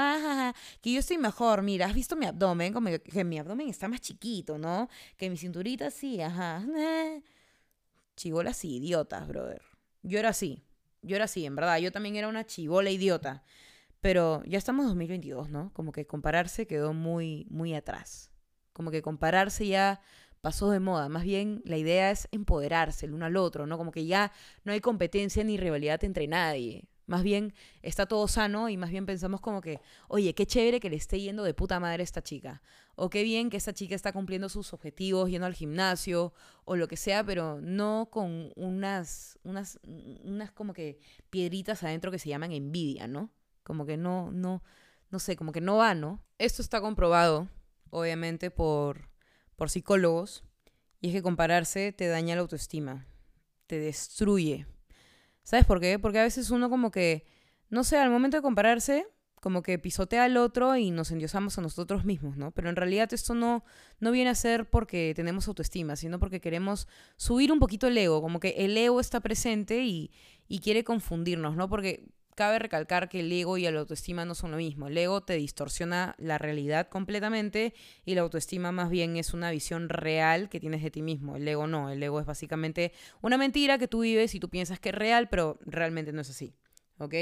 que 0.80 0.90
yo 0.90 1.00
estoy 1.00 1.18
mejor, 1.18 1.62
mira, 1.62 1.84
has 1.84 1.94
visto 1.94 2.16
mi 2.16 2.24
abdomen, 2.24 2.72
como 2.72 2.88
que, 2.88 3.24
mi 3.24 3.38
abdomen 3.38 3.68
está 3.68 3.88
más 3.88 4.00
chiquito, 4.00 4.56
¿no? 4.56 4.88
Que 5.18 5.28
mi 5.28 5.36
cinturita 5.36 5.90
sí, 5.90 6.20
ajá. 6.22 6.64
Chibolas 8.16 8.64
idiotas, 8.64 9.28
brother. 9.28 9.60
Yo 10.02 10.18
era 10.18 10.30
así, 10.30 10.64
yo 11.02 11.16
era 11.16 11.26
así, 11.26 11.44
en 11.44 11.56
verdad, 11.56 11.76
yo 11.76 11.92
también 11.92 12.16
era 12.16 12.28
una 12.28 12.46
chibola 12.46 12.90
idiota. 12.90 13.44
Pero 14.00 14.42
ya 14.46 14.56
estamos 14.56 14.84
en 14.84 14.88
2022, 14.90 15.50
¿no? 15.50 15.72
Como 15.74 15.92
que 15.92 16.06
compararse 16.06 16.66
quedó 16.66 16.94
muy, 16.94 17.46
muy 17.50 17.74
atrás. 17.74 18.30
Como 18.72 18.90
que 18.90 19.02
compararse 19.02 19.66
ya 19.66 20.00
pasó 20.40 20.70
de 20.70 20.80
moda. 20.80 21.08
Más 21.10 21.24
bien 21.24 21.60
la 21.66 21.76
idea 21.76 22.10
es 22.10 22.28
empoderarse 22.30 23.04
el 23.04 23.12
uno 23.12 23.26
al 23.26 23.36
otro, 23.36 23.66
¿no? 23.66 23.76
Como 23.76 23.92
que 23.92 24.06
ya 24.06 24.32
no 24.64 24.72
hay 24.72 24.80
competencia 24.80 25.44
ni 25.44 25.58
rivalidad 25.58 26.02
entre 26.04 26.28
nadie. 26.28 26.88
Más 27.06 27.22
bien 27.22 27.54
está 27.82 28.06
todo 28.06 28.26
sano 28.26 28.68
y 28.68 28.76
más 28.76 28.90
bien 28.90 29.06
pensamos 29.06 29.40
como 29.40 29.60
que, 29.60 29.80
oye, 30.08 30.34
qué 30.34 30.44
chévere 30.44 30.80
que 30.80 30.90
le 30.90 30.96
esté 30.96 31.20
yendo 31.20 31.44
de 31.44 31.54
puta 31.54 31.78
madre 31.78 32.02
a 32.02 32.04
esta 32.04 32.22
chica. 32.22 32.62
O 32.96 33.10
qué 33.10 33.22
bien 33.22 33.48
que 33.48 33.56
esta 33.56 33.72
chica 33.72 33.94
está 33.94 34.12
cumpliendo 34.12 34.48
sus 34.48 34.72
objetivos, 34.72 35.30
yendo 35.30 35.46
al 35.46 35.54
gimnasio 35.54 36.32
o 36.64 36.74
lo 36.74 36.88
que 36.88 36.96
sea, 36.96 37.24
pero 37.24 37.60
no 37.60 38.08
con 38.10 38.52
unas, 38.56 39.38
unas, 39.44 39.78
unas 39.84 40.50
como 40.50 40.72
que 40.72 40.98
piedritas 41.30 41.84
adentro 41.84 42.10
que 42.10 42.18
se 42.18 42.28
llaman 42.28 42.52
envidia, 42.52 43.06
¿no? 43.06 43.30
Como 43.62 43.86
que 43.86 43.96
no, 43.96 44.32
no, 44.32 44.64
no 45.10 45.18
sé, 45.20 45.36
como 45.36 45.52
que 45.52 45.60
no 45.60 45.76
va, 45.76 45.94
¿no? 45.94 46.24
Esto 46.38 46.60
está 46.60 46.80
comprobado, 46.80 47.48
obviamente, 47.90 48.50
por, 48.50 49.10
por 49.54 49.70
psicólogos, 49.70 50.42
y 51.00 51.08
es 51.08 51.14
que 51.14 51.22
compararse 51.22 51.92
te 51.92 52.08
daña 52.08 52.34
la 52.34 52.40
autoestima, 52.40 53.06
te 53.66 53.78
destruye. 53.78 54.66
¿Sabes 55.46 55.64
por 55.64 55.80
qué? 55.80 56.00
Porque 56.00 56.18
a 56.18 56.24
veces 56.24 56.50
uno 56.50 56.68
como 56.68 56.90
que, 56.90 57.24
no 57.70 57.84
sé, 57.84 57.98
al 57.98 58.10
momento 58.10 58.36
de 58.36 58.42
compararse, 58.42 59.06
como 59.40 59.62
que 59.62 59.78
pisotea 59.78 60.24
al 60.24 60.38
otro 60.38 60.74
y 60.74 60.90
nos 60.90 61.12
endiosamos 61.12 61.56
a 61.56 61.60
nosotros 61.60 62.04
mismos, 62.04 62.36
¿no? 62.36 62.50
Pero 62.50 62.68
en 62.68 62.74
realidad 62.74 63.14
esto 63.14 63.32
no, 63.32 63.64
no 64.00 64.10
viene 64.10 64.30
a 64.30 64.34
ser 64.34 64.68
porque 64.68 65.12
tenemos 65.14 65.46
autoestima, 65.46 65.94
sino 65.94 66.18
porque 66.18 66.40
queremos 66.40 66.88
subir 67.16 67.52
un 67.52 67.60
poquito 67.60 67.86
el 67.86 67.96
ego, 67.96 68.20
como 68.20 68.40
que 68.40 68.56
el 68.58 68.76
ego 68.76 68.98
está 68.98 69.20
presente 69.20 69.84
y, 69.84 70.10
y 70.48 70.58
quiere 70.58 70.82
confundirnos, 70.82 71.54
¿no? 71.54 71.68
Porque 71.68 72.08
cabe 72.36 72.60
recalcar 72.60 73.08
que 73.08 73.20
el 73.20 73.32
ego 73.32 73.58
y 73.58 73.62
la 73.62 73.80
autoestima 73.80 74.24
no 74.24 74.36
son 74.36 74.52
lo 74.52 74.58
mismo. 74.58 74.86
El 74.86 74.96
ego 74.96 75.22
te 75.22 75.34
distorsiona 75.34 76.14
la 76.18 76.38
realidad 76.38 76.88
completamente 76.88 77.74
y 78.04 78.14
la 78.14 78.20
autoestima 78.20 78.70
más 78.70 78.90
bien 78.90 79.16
es 79.16 79.34
una 79.34 79.50
visión 79.50 79.88
real 79.88 80.48
que 80.48 80.60
tienes 80.60 80.82
de 80.82 80.92
ti 80.92 81.02
mismo. 81.02 81.34
El 81.34 81.48
ego 81.48 81.66
no, 81.66 81.90
el 81.90 82.00
ego 82.00 82.20
es 82.20 82.26
básicamente 82.26 82.92
una 83.22 83.38
mentira 83.38 83.78
que 83.78 83.88
tú 83.88 84.00
vives 84.00 84.34
y 84.36 84.40
tú 84.40 84.48
piensas 84.48 84.78
que 84.78 84.90
es 84.90 84.94
real, 84.94 85.28
pero 85.28 85.58
realmente 85.66 86.12
no 86.12 86.20
es 86.20 86.30
así. 86.30 86.54
¿Ok? 86.98 87.14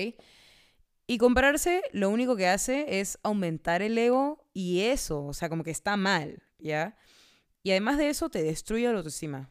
Y 1.06 1.18
compararse 1.18 1.82
lo 1.92 2.10
único 2.10 2.36
que 2.36 2.48
hace 2.48 3.00
es 3.00 3.18
aumentar 3.22 3.82
el 3.82 3.96
ego 3.96 4.46
y 4.52 4.80
eso, 4.80 5.24
o 5.24 5.32
sea, 5.32 5.48
como 5.48 5.62
que 5.62 5.70
está 5.70 5.96
mal, 5.96 6.42
¿ya? 6.58 6.96
Y 7.62 7.70
además 7.70 7.98
de 7.98 8.08
eso 8.08 8.30
te 8.30 8.42
destruye 8.42 8.90
la 8.90 8.98
autoestima. 8.98 9.50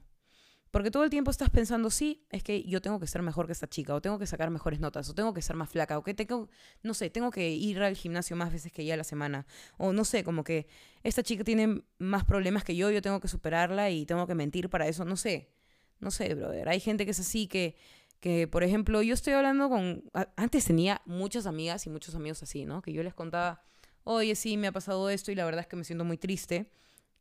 Porque 0.73 0.89
todo 0.89 1.03
el 1.03 1.11
tiempo 1.11 1.29
estás 1.29 1.51
pensando, 1.51 1.91
sí, 1.91 2.25
es 2.31 2.41
que 2.41 2.63
yo 2.63 2.81
tengo 2.81 2.99
que 2.99 3.05
ser 3.05 3.21
mejor 3.21 3.45
que 3.45 3.51
esta 3.51 3.69
chica, 3.69 3.93
o 3.93 4.01
tengo 4.01 4.17
que 4.17 4.25
sacar 4.25 4.49
mejores 4.49 4.79
notas, 4.79 5.07
o 5.07 5.13
tengo 5.13 5.31
que 5.31 5.43
ser 5.43 5.55
más 5.55 5.69
flaca, 5.69 5.99
o 5.99 6.03
que 6.03 6.15
tengo, 6.15 6.49
no 6.81 6.95
sé, 6.95 7.11
tengo 7.11 7.29
que 7.29 7.47
ir 7.51 7.79
al 7.83 7.95
gimnasio 7.95 8.35
más 8.35 8.51
veces 8.51 8.71
que 8.71 8.81
ella 8.81 8.95
a 8.95 8.97
la 8.97 9.03
semana, 9.03 9.45
o 9.77 9.93
no 9.93 10.03
sé, 10.03 10.23
como 10.23 10.43
que 10.43 10.65
esta 11.03 11.21
chica 11.21 11.43
tiene 11.43 11.83
más 11.99 12.25
problemas 12.25 12.63
que 12.63 12.75
yo, 12.75 12.89
yo 12.89 13.03
tengo 13.03 13.19
que 13.19 13.27
superarla 13.27 13.91
y 13.91 14.07
tengo 14.07 14.25
que 14.25 14.33
mentir 14.33 14.67
para 14.67 14.87
eso, 14.87 15.05
no 15.05 15.15
sé, 15.15 15.51
no 15.99 16.09
sé, 16.09 16.33
brother. 16.33 16.67
Hay 16.67 16.79
gente 16.79 17.05
que 17.05 17.11
es 17.11 17.19
así 17.19 17.45
que, 17.45 17.75
que 18.19 18.47
por 18.47 18.63
ejemplo, 18.63 19.03
yo 19.03 19.13
estoy 19.13 19.33
hablando 19.33 19.69
con, 19.69 20.09
antes 20.35 20.65
tenía 20.65 21.03
muchas 21.05 21.45
amigas 21.45 21.85
y 21.85 21.91
muchos 21.91 22.15
amigos 22.15 22.41
así, 22.41 22.65
¿no? 22.65 22.81
Que 22.81 22.93
yo 22.93 23.03
les 23.03 23.13
contaba, 23.13 23.61
oye, 24.05 24.33
sí, 24.33 24.57
me 24.57 24.65
ha 24.65 24.71
pasado 24.71 25.11
esto 25.11 25.31
y 25.31 25.35
la 25.35 25.45
verdad 25.45 25.61
es 25.61 25.67
que 25.67 25.75
me 25.75 25.83
siento 25.83 26.03
muy 26.03 26.17
triste, 26.17 26.71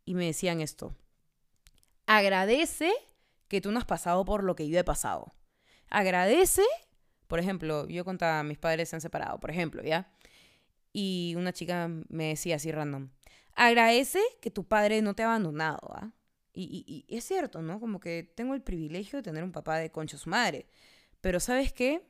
y 0.06 0.14
me 0.14 0.24
decían 0.24 0.62
esto, 0.62 0.96
agradece 2.06 2.90
que 3.52 3.60
tú 3.60 3.70
no 3.70 3.78
has 3.78 3.84
pasado 3.84 4.24
por 4.24 4.44
lo 4.44 4.56
que 4.56 4.66
yo 4.66 4.78
he 4.78 4.82
pasado. 4.82 5.34
Agradece, 5.90 6.62
por 7.26 7.38
ejemplo, 7.38 7.86
yo 7.86 8.02
contaba, 8.02 8.42
mis 8.42 8.56
padres 8.56 8.88
se 8.88 8.96
han 8.96 9.02
separado, 9.02 9.38
por 9.40 9.50
ejemplo, 9.50 9.82
¿ya? 9.82 10.10
Y 10.90 11.34
una 11.36 11.52
chica 11.52 11.86
me 12.08 12.28
decía 12.28 12.56
así 12.56 12.72
random, 12.72 13.10
agradece 13.54 14.20
que 14.40 14.50
tu 14.50 14.66
padre 14.66 15.02
no 15.02 15.12
te 15.12 15.22
ha 15.22 15.26
abandonado, 15.26 15.80
¿ah? 15.92 16.12
Y, 16.54 17.04
y, 17.06 17.14
es 17.14 17.24
cierto, 17.24 17.60
¿no? 17.60 17.78
Como 17.78 18.00
que 18.00 18.22
tengo 18.22 18.54
el 18.54 18.62
privilegio 18.62 19.18
de 19.18 19.22
tener 19.22 19.44
un 19.44 19.52
papá 19.52 19.76
de 19.76 19.90
concha 19.90 20.16
su 20.16 20.30
madre. 20.30 20.66
Pero 21.20 21.38
¿sabes 21.38 21.74
qué? 21.74 22.02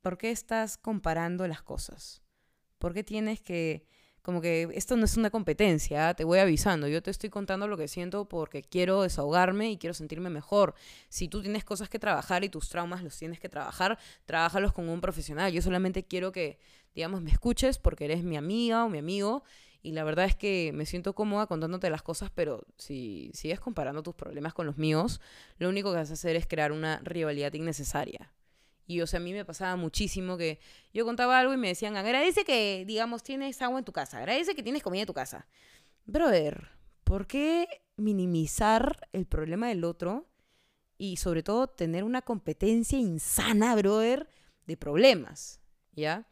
¿Por 0.00 0.16
qué 0.16 0.30
estás 0.30 0.78
comparando 0.78 1.46
las 1.46 1.60
cosas? 1.60 2.22
¿Por 2.78 2.94
qué 2.94 3.04
tienes 3.04 3.42
que 3.42 3.86
como 4.22 4.40
que 4.40 4.68
esto 4.74 4.96
no 4.96 5.04
es 5.04 5.16
una 5.16 5.30
competencia, 5.30 6.14
te 6.14 6.24
voy 6.24 6.38
avisando, 6.38 6.88
yo 6.88 7.02
te 7.02 7.10
estoy 7.10 7.30
contando 7.30 7.68
lo 7.68 7.76
que 7.76 7.88
siento 7.88 8.26
porque 8.26 8.62
quiero 8.62 9.02
desahogarme 9.02 9.70
y 9.70 9.78
quiero 9.78 9.94
sentirme 9.94 10.30
mejor. 10.30 10.74
Si 11.08 11.28
tú 11.28 11.42
tienes 11.42 11.64
cosas 11.64 11.88
que 11.88 11.98
trabajar 11.98 12.44
y 12.44 12.48
tus 12.48 12.68
traumas 12.68 13.02
los 13.02 13.16
tienes 13.16 13.40
que 13.40 13.48
trabajar, 13.48 13.98
trabájalos 14.26 14.72
con 14.72 14.88
un 14.88 15.00
profesional. 15.00 15.52
Yo 15.52 15.62
solamente 15.62 16.04
quiero 16.04 16.32
que, 16.32 16.58
digamos, 16.94 17.22
me 17.22 17.30
escuches 17.30 17.78
porque 17.78 18.04
eres 18.04 18.22
mi 18.22 18.36
amiga 18.36 18.84
o 18.84 18.88
mi 18.88 18.98
amigo 18.98 19.42
y 19.82 19.92
la 19.92 20.04
verdad 20.04 20.26
es 20.26 20.36
que 20.36 20.72
me 20.74 20.84
siento 20.84 21.14
cómoda 21.14 21.46
contándote 21.46 21.88
las 21.88 22.02
cosas, 22.02 22.30
pero 22.34 22.66
si 22.76 23.30
sigues 23.32 23.60
comparando 23.60 24.02
tus 24.02 24.14
problemas 24.14 24.52
con 24.52 24.66
los 24.66 24.76
míos, 24.76 25.20
lo 25.58 25.68
único 25.68 25.90
que 25.90 25.96
vas 25.96 26.10
a 26.10 26.14
hacer 26.14 26.36
es 26.36 26.46
crear 26.46 26.72
una 26.72 27.00
rivalidad 27.02 27.52
innecesaria. 27.54 28.30
Y, 28.90 29.02
o 29.02 29.06
sea, 29.06 29.20
a 29.20 29.22
mí 29.22 29.32
me 29.32 29.44
pasaba 29.44 29.76
muchísimo 29.76 30.36
que 30.36 30.58
yo 30.92 31.04
contaba 31.04 31.38
algo 31.38 31.54
y 31.54 31.56
me 31.56 31.68
decían, 31.68 31.96
agradece 31.96 32.42
que, 32.44 32.84
digamos, 32.84 33.22
tienes 33.22 33.62
agua 33.62 33.78
en 33.78 33.84
tu 33.84 33.92
casa, 33.92 34.18
agradece 34.18 34.56
que 34.56 34.64
tienes 34.64 34.82
comida 34.82 35.02
en 35.02 35.06
tu 35.06 35.14
casa. 35.14 35.46
Brother, 36.06 36.70
¿por 37.04 37.28
qué 37.28 37.68
minimizar 37.96 39.08
el 39.12 39.26
problema 39.26 39.68
del 39.68 39.84
otro? 39.84 40.28
Y 40.98 41.18
sobre 41.18 41.44
todo 41.44 41.68
tener 41.68 42.02
una 42.02 42.22
competencia 42.22 42.98
insana, 42.98 43.76
brother, 43.76 44.28
de 44.66 44.76
problemas, 44.76 45.60
¿ya? 45.92 46.26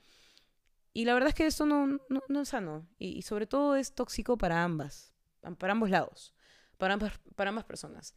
Y 0.93 1.05
la 1.05 1.15
verdad 1.15 1.29
es 1.29 1.37
que 1.37 1.47
esto 1.47 1.65
no, 1.65 2.01
no, 2.29 2.41
es 2.43 2.49
sano. 2.49 2.89
Y, 2.99 3.23
sobre 3.23 3.47
todo 3.47 3.77
es 3.77 3.95
tóxico 3.95 4.37
para 4.37 4.65
ambas, 4.65 5.15
para 5.59 5.75
ambos 5.75 5.91
lados, 5.91 6.35
para 6.77 6.95
ambas, 6.95 7.13
para 7.37 7.51
ambas 7.51 7.67
personas. 7.67 8.17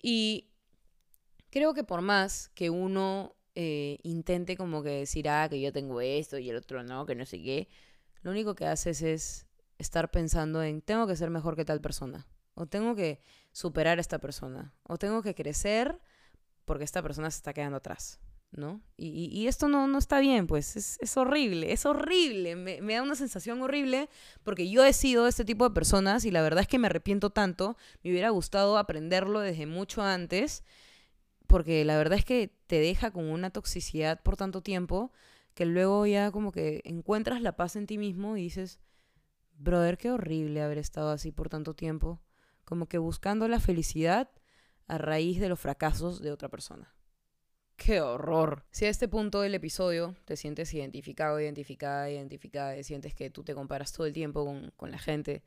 Y 0.00 0.52
creo 1.50 1.74
que 1.74 1.84
por 1.84 2.00
más 2.00 2.48
que 2.54 2.70
uno 2.70 3.34
eh, 3.60 3.98
intente 4.04 4.56
como 4.56 4.84
que 4.84 4.90
decir, 4.90 5.28
ah, 5.28 5.48
que 5.50 5.60
yo 5.60 5.72
tengo 5.72 6.00
esto 6.00 6.38
y 6.38 6.48
el 6.48 6.54
otro 6.54 6.84
no, 6.84 7.04
que 7.06 7.16
no 7.16 7.26
sé 7.26 7.42
qué, 7.42 7.66
lo 8.22 8.30
único 8.30 8.54
que 8.54 8.66
haces 8.66 9.02
es 9.02 9.46
estar 9.78 10.12
pensando 10.12 10.62
en, 10.62 10.80
tengo 10.80 11.08
que 11.08 11.16
ser 11.16 11.28
mejor 11.28 11.56
que 11.56 11.64
tal 11.64 11.80
persona, 11.80 12.28
o 12.54 12.66
tengo 12.66 12.94
que 12.94 13.20
superar 13.50 13.98
a 13.98 14.00
esta 14.00 14.20
persona, 14.20 14.72
o 14.84 14.96
tengo 14.96 15.22
que 15.22 15.34
crecer 15.34 16.00
porque 16.66 16.84
esta 16.84 17.02
persona 17.02 17.32
se 17.32 17.38
está 17.38 17.52
quedando 17.52 17.78
atrás. 17.78 18.20
¿no? 18.52 18.80
Y, 18.96 19.48
esto 19.48 19.66
no, 19.66 19.88
no, 19.88 19.98
está 19.98 20.20
bien, 20.20 20.46
pues 20.46 20.76
es, 20.76 21.16
horrible, 21.16 21.72
es 21.72 21.84
horrible, 21.84 22.54
me, 22.54 22.80
da 22.80 23.02
una 23.02 23.16
sensación 23.16 23.60
horrible 23.60 24.08
porque 24.44 24.70
yo 24.70 24.84
he 24.84 24.92
sido 24.92 25.26
este 25.26 25.44
tipo 25.44 25.68
de 25.68 25.74
personas 25.74 26.24
y 26.24 26.30
la 26.30 26.42
verdad 26.42 26.62
es 26.62 26.68
que 26.68 26.78
me 26.78 26.86
arrepiento 26.86 27.30
tanto, 27.30 27.76
me 28.04 28.10
hubiera 28.10 28.30
gustado 28.30 28.78
aprenderlo 28.78 29.40
desde 29.40 29.66
mucho 29.66 30.02
antes, 30.02 30.62
porque 31.48 31.84
la 31.84 31.96
verdad 31.96 32.18
es 32.18 32.24
que 32.24 32.54
te 32.68 32.78
deja 32.78 33.10
con 33.10 33.24
una 33.24 33.50
toxicidad 33.50 34.22
por 34.22 34.36
tanto 34.36 34.62
tiempo 34.62 35.10
que 35.54 35.66
luego 35.66 36.06
ya 36.06 36.30
como 36.30 36.52
que 36.52 36.82
encuentras 36.84 37.42
la 37.42 37.56
paz 37.56 37.74
en 37.74 37.88
ti 37.88 37.98
mismo 37.98 38.36
y 38.36 38.42
dices, 38.42 38.78
brother, 39.56 39.98
qué 39.98 40.12
horrible 40.12 40.62
haber 40.62 40.78
estado 40.78 41.10
así 41.10 41.32
por 41.32 41.48
tanto 41.48 41.74
tiempo, 41.74 42.22
como 42.64 42.86
que 42.86 42.98
buscando 42.98 43.48
la 43.48 43.58
felicidad 43.58 44.30
a 44.86 44.98
raíz 44.98 45.40
de 45.40 45.48
los 45.48 45.58
fracasos 45.58 46.22
de 46.22 46.30
otra 46.30 46.48
persona. 46.48 46.94
¡Qué 47.76 48.00
horror! 48.00 48.64
Si 48.70 48.86
a 48.86 48.88
este 48.88 49.06
punto 49.06 49.40
del 49.40 49.54
episodio 49.54 50.16
te 50.24 50.36
sientes 50.36 50.74
identificado, 50.74 51.40
identificada, 51.40 52.10
identificada, 52.10 52.76
y 52.76 52.84
sientes 52.84 53.14
que 53.14 53.30
tú 53.30 53.44
te 53.44 53.54
comparas 53.54 53.92
todo 53.92 54.06
el 54.06 54.12
tiempo 54.12 54.44
con, 54.76 54.90
la 54.90 54.98
gente, 54.98 55.44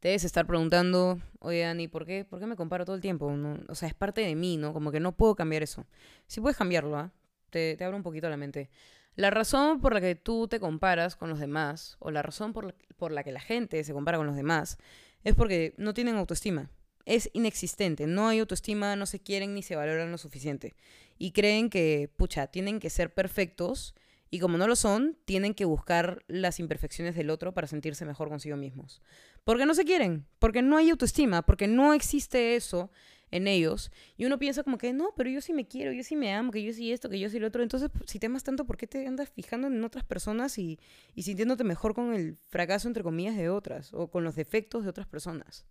te 0.00 0.08
debes 0.08 0.24
estar 0.24 0.46
preguntando, 0.46 1.20
oye 1.40 1.60
Dani, 1.60 1.88
¿por 1.88 2.06
qué, 2.06 2.24
¿por 2.24 2.38
qué 2.40 2.46
me 2.46 2.56
comparo 2.56 2.84
todo 2.84 2.96
el 2.96 3.02
tiempo? 3.02 3.34
o 3.68 3.74
sea, 3.74 3.88
es 3.88 3.94
parte 3.94 4.20
de 4.20 4.34
mí, 4.34 4.56
¿no? 4.56 4.72
Como 4.72 4.90
que 4.90 5.00
no 5.00 5.12
puedo 5.12 5.34
cambiar 5.34 5.62
eso. 5.62 5.86
Si 6.26 6.40
puedes 6.40 6.56
cambiarlo, 6.56 6.96
¿ah? 6.96 7.12
Te, 7.50 7.76
te 7.76 7.88
un 7.88 8.02
poquito 8.02 8.28
la 8.28 8.36
mente. 8.36 8.70
La 9.16 9.30
razón 9.30 9.80
por 9.80 9.94
la 9.94 10.00
que 10.00 10.14
tú 10.14 10.48
te 10.48 10.60
comparas 10.60 11.16
con 11.16 11.28
los 11.28 11.40
demás, 11.40 11.96
o 11.98 12.10
la 12.10 12.22
razón 12.22 12.52
por 12.52 12.74
por 12.96 13.12
la 13.12 13.22
que 13.22 13.30
la 13.32 13.40
gente 13.40 13.84
se 13.84 13.92
compara 13.92 14.18
con 14.18 14.26
los 14.26 14.34
demás, 14.36 14.76
es 15.22 15.34
porque 15.34 15.74
no 15.76 15.94
tienen 15.94 16.16
autoestima 16.16 16.70
es 17.08 17.30
inexistente. 17.32 18.06
No 18.06 18.28
hay 18.28 18.38
autoestima, 18.38 18.94
no 18.94 19.06
se 19.06 19.20
quieren 19.20 19.54
ni 19.54 19.62
se 19.62 19.76
valoran 19.76 20.10
lo 20.10 20.18
suficiente. 20.18 20.76
Y 21.16 21.32
creen 21.32 21.70
que, 21.70 22.10
pucha, 22.16 22.46
tienen 22.48 22.78
que 22.78 22.90
ser 22.90 23.12
perfectos 23.12 23.94
y 24.30 24.40
como 24.40 24.58
no 24.58 24.66
lo 24.66 24.76
son, 24.76 25.16
tienen 25.24 25.54
que 25.54 25.64
buscar 25.64 26.22
las 26.28 26.60
imperfecciones 26.60 27.14
del 27.14 27.30
otro 27.30 27.54
para 27.54 27.66
sentirse 27.66 28.04
mejor 28.04 28.28
consigo 28.28 28.56
mismos. 28.56 29.02
Porque 29.44 29.66
no 29.66 29.74
se 29.74 29.84
quieren, 29.84 30.26
porque 30.38 30.62
no 30.62 30.76
hay 30.76 30.90
autoestima, 30.90 31.42
porque 31.42 31.66
no 31.66 31.94
existe 31.94 32.54
eso 32.56 32.90
en 33.30 33.46
ellos. 33.46 33.90
Y 34.16 34.24
uno 34.26 34.38
piensa 34.38 34.62
como 34.62 34.78
que, 34.78 34.92
no, 34.92 35.14
pero 35.16 35.30
yo 35.30 35.40
sí 35.40 35.52
me 35.52 35.66
quiero, 35.66 35.92
yo 35.92 36.02
sí 36.02 36.16
me 36.16 36.34
amo, 36.34 36.50
que 36.50 36.62
yo 36.62 36.72
sí 36.72 36.92
esto, 36.92 37.08
que 37.08 37.18
yo 37.18 37.30
sí 37.30 37.38
lo 37.38 37.48
otro. 37.48 37.62
Entonces, 37.62 37.90
si 38.06 38.18
te 38.18 38.26
amas 38.26 38.44
tanto, 38.44 38.66
¿por 38.66 38.76
qué 38.76 38.86
te 38.86 39.06
andas 39.06 39.30
fijando 39.30 39.68
en 39.68 39.82
otras 39.84 40.04
personas 40.04 40.58
y, 40.58 40.78
y 41.14 41.22
sintiéndote 41.22 41.64
mejor 41.64 41.94
con 41.94 42.14
el 42.14 42.36
fracaso, 42.36 42.88
entre 42.88 43.02
comillas, 43.02 43.36
de 43.36 43.48
otras 43.48 43.92
o 43.94 44.10
con 44.10 44.24
los 44.24 44.34
defectos 44.34 44.84
de 44.84 44.90
otras 44.90 45.06
personas? 45.06 45.66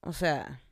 O 0.00 0.12
sea, 0.12 0.62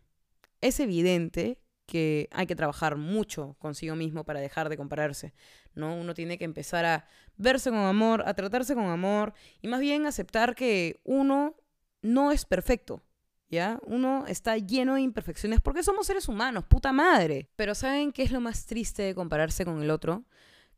es 0.61 0.81
evidente 0.81 1.59
que 1.87 2.29
hay 2.33 2.47
que 2.47 2.57
trabajar 2.57 2.97
mucho 2.97 3.57
consigo 3.59 3.95
mismo 3.95 4.25
para 4.25 4.41
dejar 4.41 4.69
de 4.69 4.77
compararse, 4.77 5.33
¿no? 5.75 5.95
Uno 5.95 6.15
tiene 6.15 6.37
que 6.37 6.45
empezar 6.45 6.85
a 6.85 7.09
verse 7.37 7.71
con 7.71 7.79
amor, 7.79 8.25
a 8.27 8.35
tratarse 8.35 8.75
con 8.75 8.87
amor 8.87 9.33
y 9.63 9.69
más 9.69 9.81
bien 9.81 10.07
aceptar 10.07 10.55
que 10.55 11.01
uno 11.05 11.57
no 12.03 12.33
es 12.33 12.45
perfecto, 12.45 13.03
¿ya? 13.49 13.79
Uno 13.87 14.25
está 14.27 14.59
lleno 14.59 14.95
de 14.95 15.03
imperfecciones 15.03 15.61
porque 15.61 15.83
somos 15.85 16.07
seres 16.07 16.29
humanos, 16.29 16.65
puta 16.65 16.93
madre. 16.93 17.49
Pero 17.57 17.75
¿saben 17.75 18.13
qué 18.13 18.25
es 18.25 18.33
lo 18.33 18.41
más 18.41 18.67
triste 18.67 19.03
de 19.03 19.15
compararse 19.15 19.65
con 19.65 19.81
el 19.81 19.91
otro? 19.91 20.25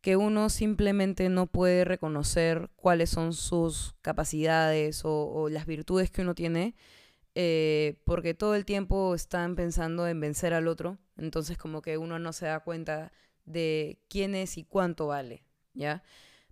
Que 0.02 0.16
uno 0.16 0.50
simplemente 0.50 1.28
no 1.28 1.46
puede 1.46 1.84
reconocer 1.84 2.70
cuáles 2.76 3.10
son 3.10 3.32
sus 3.32 3.94
capacidades 4.02 5.04
o, 5.04 5.26
o 5.32 5.48
las 5.48 5.66
virtudes 5.66 6.10
que 6.10 6.22
uno 6.22 6.34
tiene 6.34 6.76
eh, 7.40 8.00
porque 8.02 8.34
todo 8.34 8.56
el 8.56 8.64
tiempo 8.64 9.14
están 9.14 9.54
pensando 9.54 10.08
en 10.08 10.18
vencer 10.18 10.52
al 10.54 10.66
otro, 10.66 10.98
entonces 11.16 11.56
como 11.56 11.82
que 11.82 11.96
uno 11.96 12.18
no 12.18 12.32
se 12.32 12.46
da 12.46 12.58
cuenta 12.64 13.12
de 13.44 14.02
quién 14.08 14.34
es 14.34 14.58
y 14.58 14.64
cuánto 14.64 15.06
vale, 15.06 15.44
¿ya? 15.72 16.02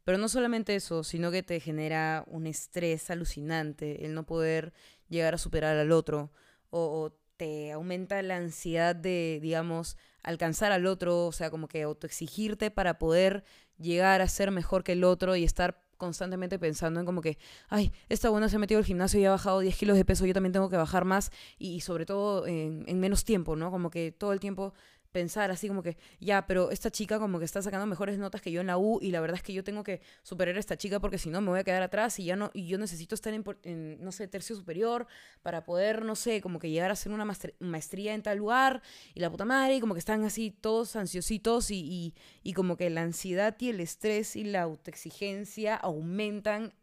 Pero 0.04 0.16
no 0.16 0.28
solamente 0.28 0.76
eso, 0.76 1.02
sino 1.02 1.32
que 1.32 1.42
te 1.42 1.58
genera 1.58 2.22
un 2.28 2.46
estrés 2.46 3.10
alucinante 3.10 4.04
el 4.06 4.14
no 4.14 4.26
poder 4.26 4.74
llegar 5.08 5.34
a 5.34 5.38
superar 5.38 5.76
al 5.76 5.90
otro 5.90 6.30
o, 6.70 7.02
o 7.02 7.18
te 7.36 7.72
aumenta 7.72 8.22
la 8.22 8.36
ansiedad 8.36 8.94
de, 8.94 9.40
digamos, 9.42 9.96
alcanzar 10.22 10.70
al 10.70 10.86
otro, 10.86 11.26
o 11.26 11.32
sea, 11.32 11.50
como 11.50 11.66
que 11.66 11.82
autoexigirte 11.82 12.70
para 12.70 12.96
poder 13.00 13.42
llegar 13.76 14.22
a 14.22 14.28
ser 14.28 14.52
mejor 14.52 14.84
que 14.84 14.92
el 14.92 15.02
otro 15.02 15.34
y 15.34 15.42
estar 15.42 15.85
constantemente 15.96 16.58
pensando 16.58 17.00
en 17.00 17.06
como 17.06 17.20
que, 17.20 17.38
ay, 17.68 17.92
esta 18.08 18.28
buena 18.30 18.48
se 18.48 18.56
ha 18.56 18.58
metido 18.58 18.78
al 18.78 18.84
gimnasio 18.84 19.20
y 19.20 19.24
ha 19.24 19.30
bajado 19.30 19.60
10 19.60 19.76
kilos 19.76 19.96
de 19.96 20.04
peso, 20.04 20.26
yo 20.26 20.34
también 20.34 20.52
tengo 20.52 20.68
que 20.68 20.76
bajar 20.76 21.04
más 21.04 21.30
y, 21.58 21.80
sobre 21.80 22.06
todo 22.06 22.46
en, 22.46 22.84
en, 22.86 23.00
menos 23.00 23.24
tiempo, 23.24 23.56
¿no? 23.56 23.70
Como 23.70 23.90
que 23.90 24.12
todo 24.12 24.32
el 24.32 24.40
tiempo 24.40 24.74
pensar 25.16 25.50
así 25.50 25.66
como 25.66 25.82
que, 25.82 25.96
ya, 26.20 26.46
pero 26.46 26.70
esta 26.70 26.90
chica 26.90 27.18
como 27.18 27.38
que 27.38 27.46
está 27.46 27.62
sacando 27.62 27.86
mejores 27.86 28.18
notas 28.18 28.42
que 28.42 28.52
yo 28.52 28.60
en 28.60 28.66
la 28.66 28.76
U 28.76 28.98
y 29.00 29.12
la 29.12 29.20
verdad 29.22 29.36
es 29.36 29.42
que 29.42 29.54
yo 29.54 29.64
tengo 29.64 29.82
que 29.82 30.02
superar 30.22 30.54
a 30.56 30.60
esta 30.60 30.76
chica 30.76 31.00
porque 31.00 31.16
si 31.16 31.30
no 31.30 31.40
me 31.40 31.48
voy 31.48 31.58
a 31.58 31.64
quedar 31.64 31.82
atrás 31.82 32.18
y 32.18 32.26
ya 32.26 32.36
no, 32.36 32.50
y 32.52 32.66
yo 32.66 32.76
necesito 32.76 33.14
estar 33.14 33.32
en, 33.32 34.04
no 34.04 34.12
sé, 34.12 34.28
tercio 34.28 34.54
superior 34.54 35.06
para 35.40 35.64
poder, 35.64 36.04
no 36.04 36.16
sé, 36.16 36.42
como 36.42 36.58
que 36.58 36.68
llegar 36.68 36.90
a 36.90 36.92
hacer 36.92 37.12
una 37.12 37.24
maestría 37.60 38.12
en 38.12 38.22
tal 38.22 38.36
lugar 38.36 38.82
y 39.14 39.20
la 39.20 39.30
puta 39.30 39.46
madre 39.46 39.76
y 39.76 39.80
como 39.80 39.94
que 39.94 40.00
están 40.00 40.22
así 40.24 40.50
todos 40.50 40.96
ansiositos 40.96 41.70
y, 41.70 41.76
y, 41.76 42.14
y 42.42 42.52
como 42.52 42.76
que 42.76 42.90
la 42.90 43.00
ansiedad 43.00 43.56
y 43.58 43.70
el 43.70 43.80
estrés 43.80 44.36
y 44.36 44.44
la 44.44 44.60
autoexigencia 44.60 45.76
aumentan 45.76 46.74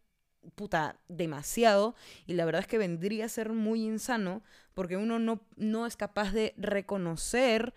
puta, 0.56 1.00
demasiado. 1.08 1.96
Y 2.26 2.34
la 2.34 2.46
verdad 2.46 2.62
es 2.62 2.68
que 2.68 2.78
vendría 2.78 3.26
a 3.26 3.30
ser 3.30 3.52
muy 3.52 3.84
insano 3.84 4.42
porque 4.74 4.98
uno 4.98 5.20
no, 5.20 5.42
no 5.56 5.86
es 5.86 5.96
capaz 5.96 6.32
de 6.32 6.54
reconocer 6.58 7.74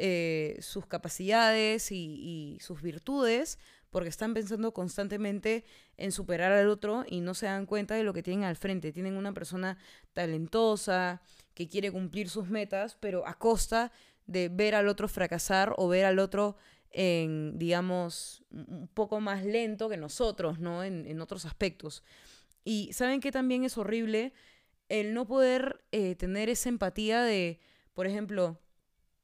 eh, 0.00 0.56
sus 0.60 0.86
capacidades 0.86 1.90
y, 1.90 2.56
sus 2.60 2.82
virtudes 2.82 3.58
porque 3.90 4.08
están 4.08 4.32
pensando 4.32 4.72
constantemente 4.72 5.64
en 5.96 6.12
superar 6.12 6.52
al 6.52 6.68
otro 6.68 7.04
y 7.08 7.20
no 7.20 7.34
se 7.34 7.46
dan 7.46 7.66
cuenta 7.66 7.96
de 7.96 8.04
lo 8.04 8.12
que 8.12 8.22
tienen 8.22 8.44
al 8.44 8.54
frente. 8.54 8.92
Tienen 8.92 9.16
una 9.16 9.32
persona 9.32 9.76
talentosa 10.12 11.20
que 11.54 11.68
quiere 11.68 11.90
cumplir 11.90 12.28
sus 12.28 12.48
metas, 12.48 12.96
pero 13.00 13.26
a 13.26 13.34
costa 13.34 13.90
de 14.26 14.48
ver 14.48 14.76
al 14.76 14.86
otro 14.86 15.08
fracasar 15.08 15.74
o 15.78 15.88
ver 15.88 16.04
al 16.04 16.20
otro 16.20 16.56
en, 16.90 17.58
digamos, 17.58 18.44
un 18.50 18.88
poco 18.94 19.20
más 19.20 19.44
lento 19.44 19.88
que 19.88 19.96
nosotros, 19.96 20.60
¿no? 20.60 20.84
En, 20.84 21.20
otros 21.20 21.44
aspectos. 21.44 22.04
Y 22.62 22.92
saben 22.92 23.20
que 23.20 23.32
también 23.32 23.64
es 23.64 23.76
horrible 23.78 24.32
el 24.88 25.12
no 25.12 25.26
poder 25.26 25.84
eh, 25.90 26.14
tener 26.14 26.48
esa 26.50 26.68
empatía 26.68 27.22
de, 27.22 27.58
por 27.94 28.06
ejemplo, 28.06 28.60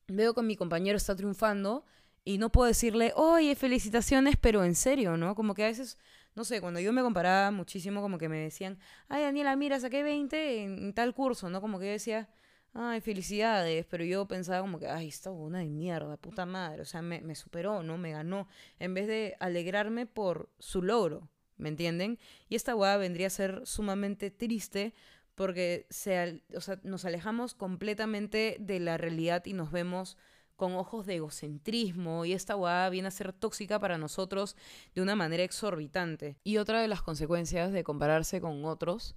veo 0.08 0.34
que 0.34 0.42
mi 0.42 0.56
compañero 0.56 0.96
está 0.96 1.14
triunfando 1.16 1.84
y 2.24 2.38
no 2.38 2.50
puedo 2.50 2.68
decirle, 2.68 3.12
oye, 3.16 3.54
felicitaciones, 3.54 4.36
pero 4.40 4.64
en 4.64 4.74
serio, 4.74 5.16
¿no? 5.16 5.34
Como 5.34 5.54
que 5.54 5.64
a 5.64 5.66
veces, 5.66 5.98
no 6.34 6.44
sé, 6.44 6.60
cuando 6.60 6.80
yo 6.80 6.92
me 6.92 7.02
comparaba 7.02 7.50
muchísimo, 7.50 8.00
como 8.00 8.18
que 8.18 8.28
me 8.28 8.38
decían, 8.38 8.78
ay, 9.08 9.22
Daniela, 9.22 9.54
mira, 9.56 9.78
saqué 9.78 10.02
20 10.02 10.62
en, 10.62 10.94
tal 10.94 11.14
curso, 11.14 11.50
¿no? 11.50 11.60
Como 11.60 11.78
que 11.78 11.86
yo 11.86 11.92
decía, 11.92 12.30
ay, 12.72 13.00
felicidades, 13.02 13.84
pero 13.86 14.04
yo 14.04 14.26
pensaba 14.26 14.62
como 14.62 14.78
que, 14.78 14.88
ay, 14.88 15.08
esta 15.08 15.30
una 15.30 15.58
de 15.58 15.68
mierda, 15.68 16.16
puta 16.16 16.46
madre, 16.46 16.82
o 16.82 16.86
sea, 16.86 17.02
me, 17.02 17.34
superó, 17.34 17.82
¿no? 17.82 17.98
Me 17.98 18.12
ganó, 18.12 18.48
en 18.78 18.94
vez 18.94 19.06
de 19.06 19.36
alegrarme 19.38 20.06
por 20.06 20.50
su 20.58 20.82
logro, 20.82 21.28
¿me 21.58 21.68
entienden? 21.68 22.18
Y 22.48 22.56
esta 22.56 22.72
guada 22.72 22.96
vendría 22.96 23.26
a 23.26 23.30
ser 23.30 23.62
sumamente 23.64 24.30
triste 24.30 24.94
porque 25.34 25.86
o 25.90 26.60
sea, 26.60 26.80
nos 26.82 27.04
alejamos 27.04 27.54
completamente 27.54 28.56
de 28.60 28.80
la 28.80 28.96
realidad 28.96 29.44
y 29.46 29.52
nos 29.52 29.70
vemos 29.70 30.16
con 30.56 30.74
ojos 30.74 31.06
de 31.06 31.16
egocentrismo 31.16 32.24
y 32.24 32.32
esta 32.32 32.54
guada 32.54 32.88
viene 32.88 33.08
a 33.08 33.10
ser 33.10 33.32
tóxica 33.32 33.78
para 33.80 33.98
nosotros 33.98 34.56
de 34.94 35.02
una 35.02 35.16
manera 35.16 35.42
exorbitante. 35.42 36.36
Y 36.44 36.58
otra 36.58 36.80
de 36.80 36.88
las 36.88 37.02
consecuencias 37.02 37.72
de 37.72 37.84
compararse 37.84 38.40
con 38.40 38.64
otros 38.64 39.16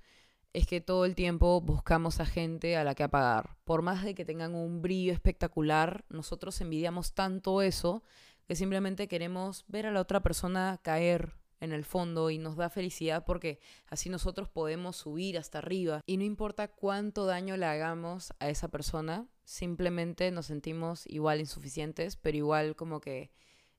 es 0.54 0.66
que 0.66 0.82
todo 0.82 1.06
el 1.06 1.14
tiempo 1.14 1.62
buscamos 1.62 2.20
a 2.20 2.26
gente 2.26 2.78
a 2.78 2.84
la 2.84 2.96
que 2.96 3.04
apagar. 3.04 3.58
Por 3.64 3.84
más 3.84 4.04
de 4.04 4.16
que 4.16 4.26
tengan 4.26 4.56
un 4.56 4.82
brillo 4.82 5.14
espectacular, 5.14 6.06
nosotros 6.10 6.60
envidiamos 6.62 7.14
tanto 7.14 7.62
eso 7.62 8.04
que 8.48 8.56
simplemente 8.56 9.08
queremos 9.08 9.66
ver 9.68 9.86
a 9.86 9.92
la 9.92 10.02
otra 10.02 10.22
persona 10.22 10.80
caer 10.82 11.34
en 11.60 11.72
el 11.72 11.86
fondo 11.86 12.30
y 12.30 12.38
nos 12.38 12.56
da 12.56 12.70
felicidad 12.70 13.26
porque 13.26 13.60
así 13.88 14.10
nosotros 14.10 14.50
podemos 14.50 14.96
subir 14.96 15.38
hasta 15.38 15.60
arriba 15.60 16.02
y 16.06 16.18
no 16.18 16.24
importa 16.24 16.68
cuánto 16.68 17.26
daño 17.26 17.58
le 17.58 17.66
hagamos 17.66 18.34
a 18.40 18.50
esa 18.50 18.68
persona, 18.68 19.28
simplemente 19.44 20.32
nos 20.32 20.48
sentimos 20.48 21.06
igual 21.08 21.40
insuficientes, 21.40 22.16
pero 22.16 22.38
igual 22.38 22.76
como 22.76 23.02
que 23.02 23.32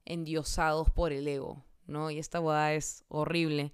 endiosados 0.05 0.91
por 0.91 1.13
el 1.13 1.29
ego, 1.29 1.65
¿no? 1.87 2.11
Y 2.11 2.19
esta 2.19 2.39
boda 2.39 2.75
es 2.75 3.05
horrible. 3.09 3.73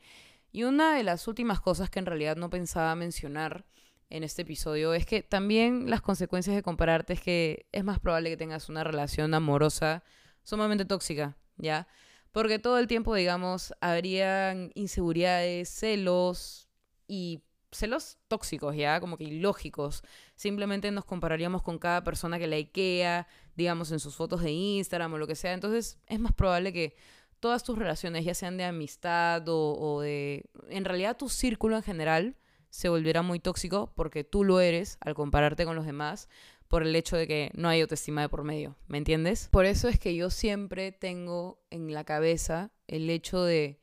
Y 0.52 0.64
una 0.64 0.94
de 0.94 1.02
las 1.02 1.26
últimas 1.26 1.61
cosas 1.61 1.90
que 1.90 1.99
en 1.99 2.06
realidad 2.06 2.37
no 2.37 2.50
pensaba 2.50 2.94
mencionar 2.94 3.64
en 4.11 4.23
este 4.23 4.42
episodio 4.42 4.94
es 4.94 5.06
que 5.06 5.23
también 5.23 5.90
las 5.90 6.00
consecuencias 6.00 6.54
de 6.54 6.62
compararte 6.62 7.14
es 7.14 7.20
que 7.20 7.66
es 7.73 7.84
más 7.84 7.99
probable 7.99 8.30
que 8.30 8.37
tengas 8.37 8.68
una 8.68 8.84
relación 8.84 9.34
amorosa 9.34 10.04
sumamente 10.42 10.84
tóxica, 10.84 11.37
¿ya? 11.56 11.88
Porque 12.35 12.59
todo 12.59 12.79
el 12.79 12.88
tiempo, 12.88 13.14
digamos, 13.14 13.75
habrían 13.81 14.73
inseguridades, 14.75 15.69
celos 15.69 16.69
y 17.07 17.45
celos 17.71 18.19
tóxicos, 18.26 18.75
¿ya? 18.75 18.99
Como 18.99 19.17
que 19.17 19.23
ilógicos. 19.23 20.03
Simplemente 20.35 20.91
nos 20.91 21.05
compararíamos 21.05 21.62
con 21.62 21.79
cada 21.79 22.03
persona 22.03 22.41
que 22.41 22.49
la 22.49 22.57
IKEA, 22.57 23.29
digamos, 23.55 23.93
en 23.93 24.00
sus 24.00 24.17
fotos 24.17 24.43
de 24.43 24.50
Instagram 24.50 25.12
o 25.12 25.19
lo 25.19 25.29
que 25.29 25.37
sea. 25.37 25.53
Entonces 25.53 26.00
es 26.09 26.19
más 26.19 26.33
probable 26.33 26.73
que 26.73 26.97
todas 27.38 27.62
tus 27.62 27.79
relaciones, 27.79 28.25
ya 28.25 28.35
sean 28.35 28.57
de 28.57 28.64
amistad 28.64 29.49
o, 29.49 29.79
o 29.79 30.00
de... 30.00 30.45
En 30.71 30.85
realidad 30.85 31.17
tu 31.17 31.29
círculo 31.29 31.76
en 31.76 31.85
general 31.85 32.37
se 32.69 32.88
volviera 32.88 33.23
muy 33.23 33.38
tóxico 33.38 33.93
porque 33.95 34.25
tú 34.25 34.43
lo 34.43 34.59
eres 34.59 34.99
al 35.00 35.14
compararte 35.14 35.64
con 35.64 35.76
los 35.76 35.87
demás 35.87 36.29
por 36.68 36.83
el 36.83 36.94
hecho 36.97 37.16
de 37.16 37.26
que 37.26 37.50
no 37.54 37.68
hay 37.68 37.80
autoestima 37.80 38.23
de 38.23 38.28
por 38.28 38.44
medio, 38.44 38.76
¿me 38.87 38.99
entiendes? 38.99 39.49
Por 39.50 39.66
eso 39.66 39.88
es 39.88 39.99
que 39.99 40.14
yo 40.14 40.30
siempre 40.30 40.92
tengo 40.92 41.62
en 41.71 41.92
la 41.92 42.04
cabeza 42.04 42.73
el 42.87 43.11
hecho 43.11 43.42
de 43.42 43.80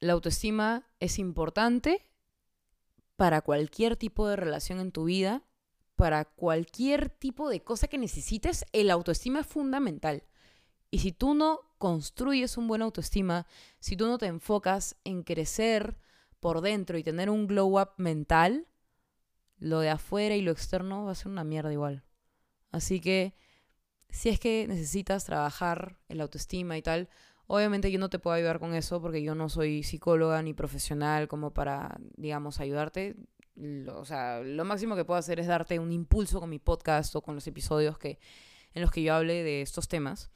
la 0.00 0.12
autoestima 0.12 0.88
es 1.00 1.18
importante 1.18 2.06
para 3.16 3.40
cualquier 3.40 3.96
tipo 3.96 4.28
de 4.28 4.36
relación 4.36 4.78
en 4.78 4.92
tu 4.92 5.04
vida, 5.04 5.42
para 5.96 6.26
cualquier 6.26 7.08
tipo 7.08 7.48
de 7.48 7.62
cosa 7.62 7.88
que 7.88 7.98
necesites, 7.98 8.64
el 8.72 8.90
autoestima 8.90 9.40
es 9.40 9.46
fundamental. 9.46 10.24
Y 10.90 10.98
si 10.98 11.12
tú 11.12 11.34
no 11.34 11.60
construyes 11.78 12.56
un 12.56 12.68
buen 12.68 12.82
autoestima, 12.82 13.46
si 13.80 13.96
tú 13.96 14.06
no 14.06 14.18
te 14.18 14.26
enfocas 14.26 14.96
en 15.04 15.22
crecer 15.22 15.96
por 16.40 16.60
dentro 16.60 16.98
y 16.98 17.02
tener 17.02 17.30
un 17.30 17.46
glow 17.46 17.80
up 17.80 17.90
mental, 17.96 18.66
lo 19.58 19.80
de 19.80 19.90
afuera 19.90 20.34
y 20.36 20.42
lo 20.42 20.52
externo 20.52 21.04
va 21.04 21.12
a 21.12 21.14
ser 21.14 21.28
una 21.28 21.44
mierda 21.44 21.72
igual. 21.72 22.04
Así 22.70 23.00
que 23.00 23.34
si 24.10 24.28
es 24.28 24.38
que 24.38 24.66
necesitas 24.68 25.24
trabajar 25.24 25.98
el 26.08 26.20
autoestima 26.20 26.76
y 26.76 26.82
tal, 26.82 27.08
obviamente 27.46 27.90
yo 27.90 27.98
no 27.98 28.10
te 28.10 28.18
puedo 28.18 28.36
ayudar 28.36 28.58
con 28.58 28.74
eso 28.74 29.00
porque 29.00 29.22
yo 29.22 29.34
no 29.34 29.48
soy 29.48 29.82
psicóloga 29.82 30.42
ni 30.42 30.54
profesional 30.54 31.28
como 31.28 31.52
para, 31.52 31.96
digamos, 32.16 32.60
ayudarte. 32.60 33.16
o 33.88 34.04
sea, 34.04 34.40
lo 34.40 34.64
máximo 34.64 34.96
que 34.96 35.04
puedo 35.04 35.18
hacer 35.18 35.40
es 35.40 35.46
darte 35.46 35.78
un 35.78 35.92
impulso 35.92 36.40
con 36.40 36.50
mi 36.50 36.58
podcast 36.58 37.14
o 37.16 37.22
con 37.22 37.34
los 37.34 37.46
episodios 37.46 37.98
que, 37.98 38.18
en 38.74 38.82
los 38.82 38.90
que 38.90 39.02
yo 39.02 39.14
hable 39.14 39.42
de 39.42 39.62
estos 39.62 39.88
temas. 39.88 40.30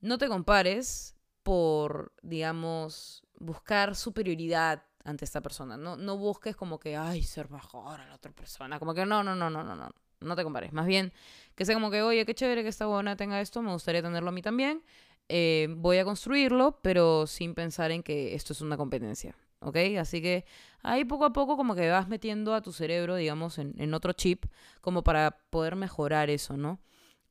no 0.02 0.18
te 0.18 0.28
compares 0.28 1.16
por, 1.44 2.14
digamos, 2.24 3.22
buscar 3.38 3.96
superioridad 3.96 4.82
ante 5.04 5.24
esta 5.24 5.40
persona. 5.42 5.78
No, 5.78 5.98
no 5.98 6.18
busques 6.18 6.56
como 6.56 6.80
que, 6.80 6.98
ay, 6.98 7.22
ser 7.22 7.52
mejor 7.52 8.02
a 8.02 8.08
la 8.08 8.16
otra 8.16 8.32
persona. 8.32 8.80
Como 8.80 8.96
que 8.96 9.06
no, 9.06 9.24
no, 9.24 9.36
no, 9.36 9.52
no, 9.52 9.64
no, 9.64 9.76
no. 9.76 9.92
No 10.20 10.36
te 10.36 10.44
compares. 10.44 10.74
Más 10.74 10.88
bien, 10.88 11.14
que 11.54 11.64
sea 11.64 11.76
como 11.76 11.92
que, 11.92 12.02
oye, 12.02 12.26
qué 12.26 12.34
chévere 12.34 12.64
que 12.64 12.70
esta 12.70 12.88
buena 12.88 13.16
tenga 13.16 13.40
esto, 13.40 13.62
me 13.62 13.72
gustaría 13.72 14.02
tenerlo 14.02 14.30
a 14.30 14.34
mí 14.34 14.42
también. 14.42 14.84
Eh, 15.30 15.68
voy 15.78 16.00
a 16.00 16.06
construirlo, 16.06 16.80
pero 16.82 17.28
sin 17.28 17.54
pensar 17.54 17.92
en 17.92 18.02
que 18.02 18.34
esto 18.34 18.54
es 18.54 18.62
una 18.62 18.78
competencia. 18.78 19.36
¿Ok? 19.64 19.78
Así 20.00 20.22
que 20.22 20.46
ahí 20.82 21.06
poco 21.06 21.26
a 21.26 21.34
poco 21.34 21.58
como 21.58 21.76
que 21.76 21.90
vas 21.90 22.08
metiendo 22.08 22.54
a 22.54 22.62
tu 22.62 22.72
cerebro, 22.72 23.16
digamos, 23.16 23.58
en, 23.58 23.94
otro 23.94 24.14
chip, 24.14 24.46
como 24.82 25.04
para 25.04 25.32
poder 25.50 25.76
mejorar 25.76 26.30
eso, 26.30 26.58
¿no? 26.58 26.80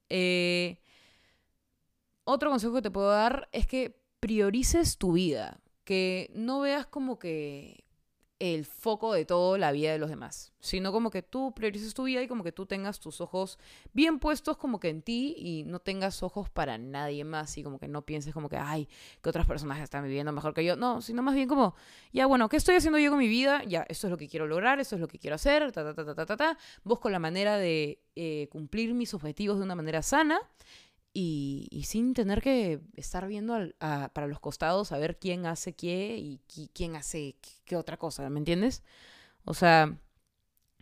Eh, 0.09 0.79
otro 2.25 2.51
consejo 2.51 2.75
que 2.75 2.83
te 2.83 2.91
puedo 2.91 3.11
dar 3.11 3.49
es 3.53 3.67
que 3.67 4.01
priorices 4.21 4.99
tu 4.99 5.13
vida, 5.13 5.61
que 5.85 6.31
no 6.35 6.61
veas 6.61 6.87
como 6.87 7.19
que 7.19 7.85
el 8.43 8.65
foco 8.65 9.13
de 9.13 9.25
todo 9.25 9.57
la 9.57 9.71
vida 9.71 9.93
de 9.93 9.99
los 9.99 10.11
demás, 10.11 10.53
sino 10.59 10.91
como 10.91 11.11
que 11.11 11.23
tú 11.23 11.55
priorices 11.55 11.95
tu 11.95 12.03
vida 12.03 12.21
y 12.23 12.27
como 12.27 12.43
que 12.43 12.51
tú 12.51 12.67
tengas 12.67 12.99
tus 12.99 13.21
ojos 13.21 13.57
bien 13.93 14.19
puestos 14.19 14.57
como 14.57 14.81
que 14.81 14.89
en 14.89 15.01
ti 15.01 15.37
y 15.39 15.63
no 15.63 15.79
tengas 15.79 16.25
ojos 16.25 16.51
para 16.51 16.77
nadie 16.77 17.23
más 17.23 17.57
y 17.57 17.63
como 17.63 17.79
que 17.79 17.87
no 17.87 18.03
pienses 18.05 18.35
como 18.35 18.49
que, 18.49 18.57
ay, 18.57 18.89
que 19.23 19.29
otras 19.29 19.47
personas 19.47 19.79
están 19.79 20.03
viviendo 20.03 20.33
mejor 20.33 20.55
que 20.55 20.65
yo, 20.65 20.75
no, 20.75 21.01
sino 21.03 21.23
más 21.23 21.37
bien 21.37 21.49
como, 21.49 21.77
ya 22.13 22.27
bueno, 22.27 22.49
¿qué 22.49 22.57
estoy 22.57 22.75
haciendo 22.75 22.99
yo 22.99 23.11
con 23.11 23.21
mi 23.21 23.29
vida? 23.29 23.63
Ya, 23.63 23.87
esto 23.89 24.09
es 24.09 24.11
lo 24.11 24.17
que 24.17 24.27
quiero 24.27 24.49
lograr, 24.49 24.81
esto 24.81 24.97
es 24.97 25.01
lo 25.01 25.07
que 25.07 25.21
quiero 25.21 25.37
hacer, 25.37 25.71
ta, 25.71 25.85
ta, 25.85 25.95
ta, 25.95 26.13
ta, 26.13 26.27
ta, 26.27 26.37
ta, 26.37 26.59
busco 26.83 27.11
la 27.11 27.21
manera 27.21 27.59
de 27.59 28.01
eh, 28.17 28.49
cumplir 28.51 28.93
mis 28.93 29.15
objetivos 29.15 29.59
de 29.59 29.65
una 29.65 29.77
manera 29.77 30.03
sana 30.03 30.41
y, 31.15 31.85
sin 31.87 32.15
tener 32.15 32.41
que 32.41 32.81
estar 32.97 33.27
viendo 33.27 33.59
para 33.79 34.27
los 34.27 34.41
costados 34.41 34.93
a 34.93 34.99
ver 34.99 35.19
quién 35.19 35.47
hace 35.47 35.75
qué 35.75 36.17
y 36.19 36.41
quién 36.73 36.97
hace 36.97 37.37
qué, 37.65 37.77
otra 37.77 37.97
cosa, 37.97 38.29
¿me 38.31 38.39
entiendes? 38.39 38.83
O 39.45 39.55
sea, 39.55 39.97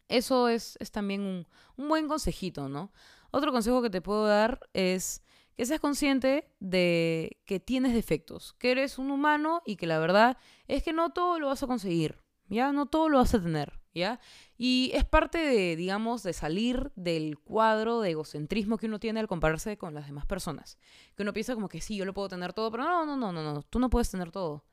eso 0.09 0.49
es, 0.49 0.77
es 0.81 0.91
también 0.91 1.23
un, 1.23 1.47
un, 1.77 1.89
buen 1.89 2.09
consejito, 2.09 2.69
¿no? 2.69 2.93
Otro 3.31 3.53
consejo 3.53 3.83
que 3.83 3.91
te 3.91 4.01
puedo 4.01 4.27
dar 4.27 4.61
es 4.75 5.23
que 5.57 5.67
seas 5.67 5.81
consciente 5.81 6.49
de 6.61 7.39
que 7.45 7.61
tienes 7.61 7.95
defectos, 7.95 8.55
que 8.59 8.71
eres 8.73 8.99
un 8.99 9.11
humano 9.11 9.63
y 9.67 9.77
que 9.77 9.87
la 9.87 9.99
verdad 9.99 10.37
es 10.69 10.83
que 10.83 10.93
no 10.93 11.11
todo 11.11 11.39
lo 11.39 11.49
vas 11.49 11.63
a 11.63 11.67
conseguir, 11.67 12.19
¿ya? 12.49 12.73
No 12.73 12.87
todo 12.87 13.09
lo 13.09 13.19
vas 13.19 13.35
a 13.35 13.43
tener. 13.43 13.80
¿Ya? 13.95 14.21
Y 14.57 14.91
es 14.95 15.05
parte 15.05 15.39
de, 15.39 15.77
digamos, 15.77 16.23
de 16.23 16.33
salir 16.33 16.93
del 16.97 17.39
cuadro 17.39 18.01
de 18.01 18.11
egocentrismo 18.11 18.79
que 18.79 18.87
uno 18.87 19.01
tiene 19.01 19.21
al 19.21 19.29
compararse 19.29 19.77
con 19.77 19.95
las 19.95 20.07
demás 20.07 20.27
personas. 20.27 20.79
Que 21.17 21.23
uno 21.23 21.33
piensa 21.33 21.55
como 21.55 21.69
que 21.69 21.81
sí, 21.81 21.97
yo 21.97 22.05
lo 22.05 22.15
puedo 22.15 22.29
tener 22.29 22.53
todo, 22.53 22.71
pero 22.71 22.85
no, 22.85 23.05
no, 23.05 23.17
no, 23.17 23.33
no, 23.33 23.43
no, 23.43 23.63
tú 23.63 23.79
no 23.79 23.91
puedes 23.91 24.11
tener 24.11 24.31
todo. 24.31 24.65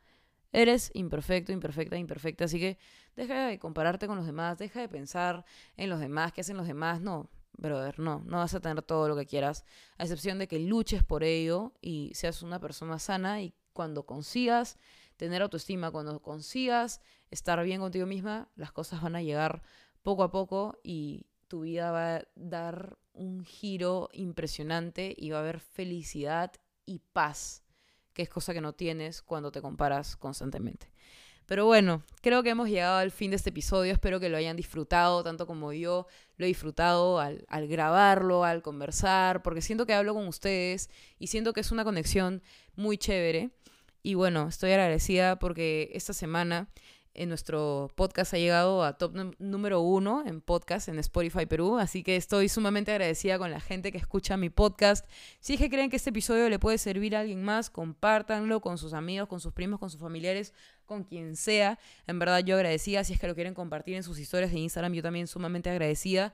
Eres 0.51 0.91
imperfecto, 0.93 1.51
imperfecta, 1.51 1.97
imperfecta, 1.97 2.45
así 2.45 2.59
que 2.59 2.77
deja 3.15 3.47
de 3.47 3.59
compararte 3.59 4.07
con 4.07 4.15
los 4.15 4.25
demás, 4.25 4.57
deja 4.57 4.79
de 4.79 4.87
pensar 4.87 5.45
en 5.75 5.89
los 5.89 5.99
demás, 5.99 6.31
qué 6.31 6.41
hacen 6.41 6.55
los 6.55 6.67
demás, 6.67 7.01
no, 7.01 7.29
brother, 7.57 7.99
no, 7.99 8.21
no 8.25 8.37
vas 8.37 8.53
a 8.53 8.61
tener 8.61 8.81
todo 8.81 9.09
lo 9.09 9.15
que 9.15 9.25
quieras, 9.25 9.65
a 9.97 10.03
excepción 10.03 10.39
de 10.39 10.47
que 10.47 10.59
luches 10.59 11.03
por 11.03 11.23
ello 11.23 11.73
y 11.81 12.11
seas 12.13 12.43
una 12.43 12.59
persona 12.59 12.97
sana 12.97 13.41
y 13.41 13.53
cuando 13.73 14.05
consigas 14.05 14.77
tener 15.17 15.41
autoestima, 15.41 15.91
cuando 15.91 16.21
consigas 16.21 17.01
estar 17.31 17.63
bien 17.63 17.79
contigo 17.79 18.05
misma, 18.05 18.49
las 18.55 18.71
cosas 18.71 19.01
van 19.01 19.15
a 19.15 19.21
llegar 19.21 19.61
poco 20.01 20.23
a 20.23 20.31
poco 20.31 20.79
y 20.83 21.25
tu 21.47 21.61
vida 21.61 21.91
va 21.91 22.15
a 22.17 22.23
dar 22.35 22.97
un 23.13 23.43
giro 23.43 24.09
impresionante 24.13 25.13
y 25.17 25.31
va 25.31 25.37
a 25.37 25.41
haber 25.41 25.59
felicidad 25.59 26.53
y 26.85 26.99
paz, 27.13 27.63
que 28.13 28.21
es 28.21 28.29
cosa 28.29 28.53
que 28.53 28.61
no 28.61 28.73
tienes 28.73 29.21
cuando 29.21 29.51
te 29.51 29.61
comparas 29.61 30.15
constantemente. 30.15 30.91
Pero 31.47 31.65
bueno, 31.65 32.03
creo 32.21 32.43
que 32.43 32.49
hemos 32.49 32.67
llegado 32.67 32.97
al 32.97 33.09
fin 33.09 33.31
de 33.31 33.37
este 33.37 33.51
episodio. 33.51 33.93
Espero 33.93 34.19
que 34.19 34.27
lo 34.27 34.35
hayan 34.35 34.57
disfrutado 34.57 35.23
tanto 35.23 35.47
como 35.47 35.71
yo 35.71 36.05
lo 36.35 36.45
he 36.45 36.49
disfrutado 36.49 37.19
al, 37.21 37.45
al, 37.47 37.67
grabarlo, 37.69 38.43
al 38.43 38.61
conversar, 38.61 39.43
porque 39.43 39.61
siento 39.61 39.85
que 39.85 39.93
hablo 39.93 40.13
con 40.13 40.27
ustedes 40.27 40.89
y 41.17 41.27
siento 41.27 41.53
que 41.53 41.61
es 41.61 41.71
una 41.71 41.85
conexión 41.85 42.43
muy 42.75 42.97
chévere. 42.97 43.51
Y 44.03 44.15
bueno, 44.15 44.49
estoy 44.49 44.71
agradecida 44.71 45.39
porque 45.39 45.89
esta 45.93 46.13
semana 46.13 46.69
en 47.17 47.29
nuestro 47.29 47.91
podcast 47.95 48.33
ha 48.33 48.37
llegado 48.37 48.83
a 48.83 48.97
top 48.97 49.35
número 49.39 49.81
uno 49.81 50.23
en 50.25 50.39
podcast 50.39 50.87
en 50.87 50.99
Spotify 50.99 51.45
Perú, 51.45 51.77
así 51.77 52.03
que 52.03 52.15
estoy 52.15 52.47
sumamente 52.47 52.91
agradecida 52.91 53.39
con 53.39 53.51
la 53.51 53.59
gente 53.59 53.91
que 53.91 53.97
escucha 53.97 54.37
mi 54.37 54.49
podcast. 54.49 55.05
Si 55.39 55.55
es 55.55 55.59
que 55.59 55.69
creen 55.69 55.89
que 55.89 55.95
este 55.95 56.11
episodio 56.11 56.47
le 56.47 56.59
puede 56.59 56.77
servir 56.77 57.15
a 57.15 57.21
alguien 57.21 57.43
más, 57.43 57.69
compártanlo 57.69 58.61
con 58.61 58.77
sus 58.77 58.93
amigos, 58.93 59.27
con 59.27 59.39
sus 59.39 59.51
primos, 59.51 59.79
con 59.79 59.89
sus 59.89 59.99
familiares, 59.99 60.53
con 60.85 61.03
quien 61.03 61.35
sea. 61.35 61.79
En 62.05 62.19
verdad 62.19 62.39
yo 62.39 62.55
agradecida, 62.55 63.03
si 63.03 63.13
es 63.13 63.19
que 63.19 63.27
lo 63.27 63.35
quieren 63.35 63.55
compartir 63.55 63.95
en 63.95 64.03
sus 64.03 64.19
historias 64.19 64.51
de 64.51 64.59
Instagram, 64.59 64.93
yo 64.93 65.01
también 65.01 65.27
sumamente 65.27 65.69
agradecida. 65.69 66.33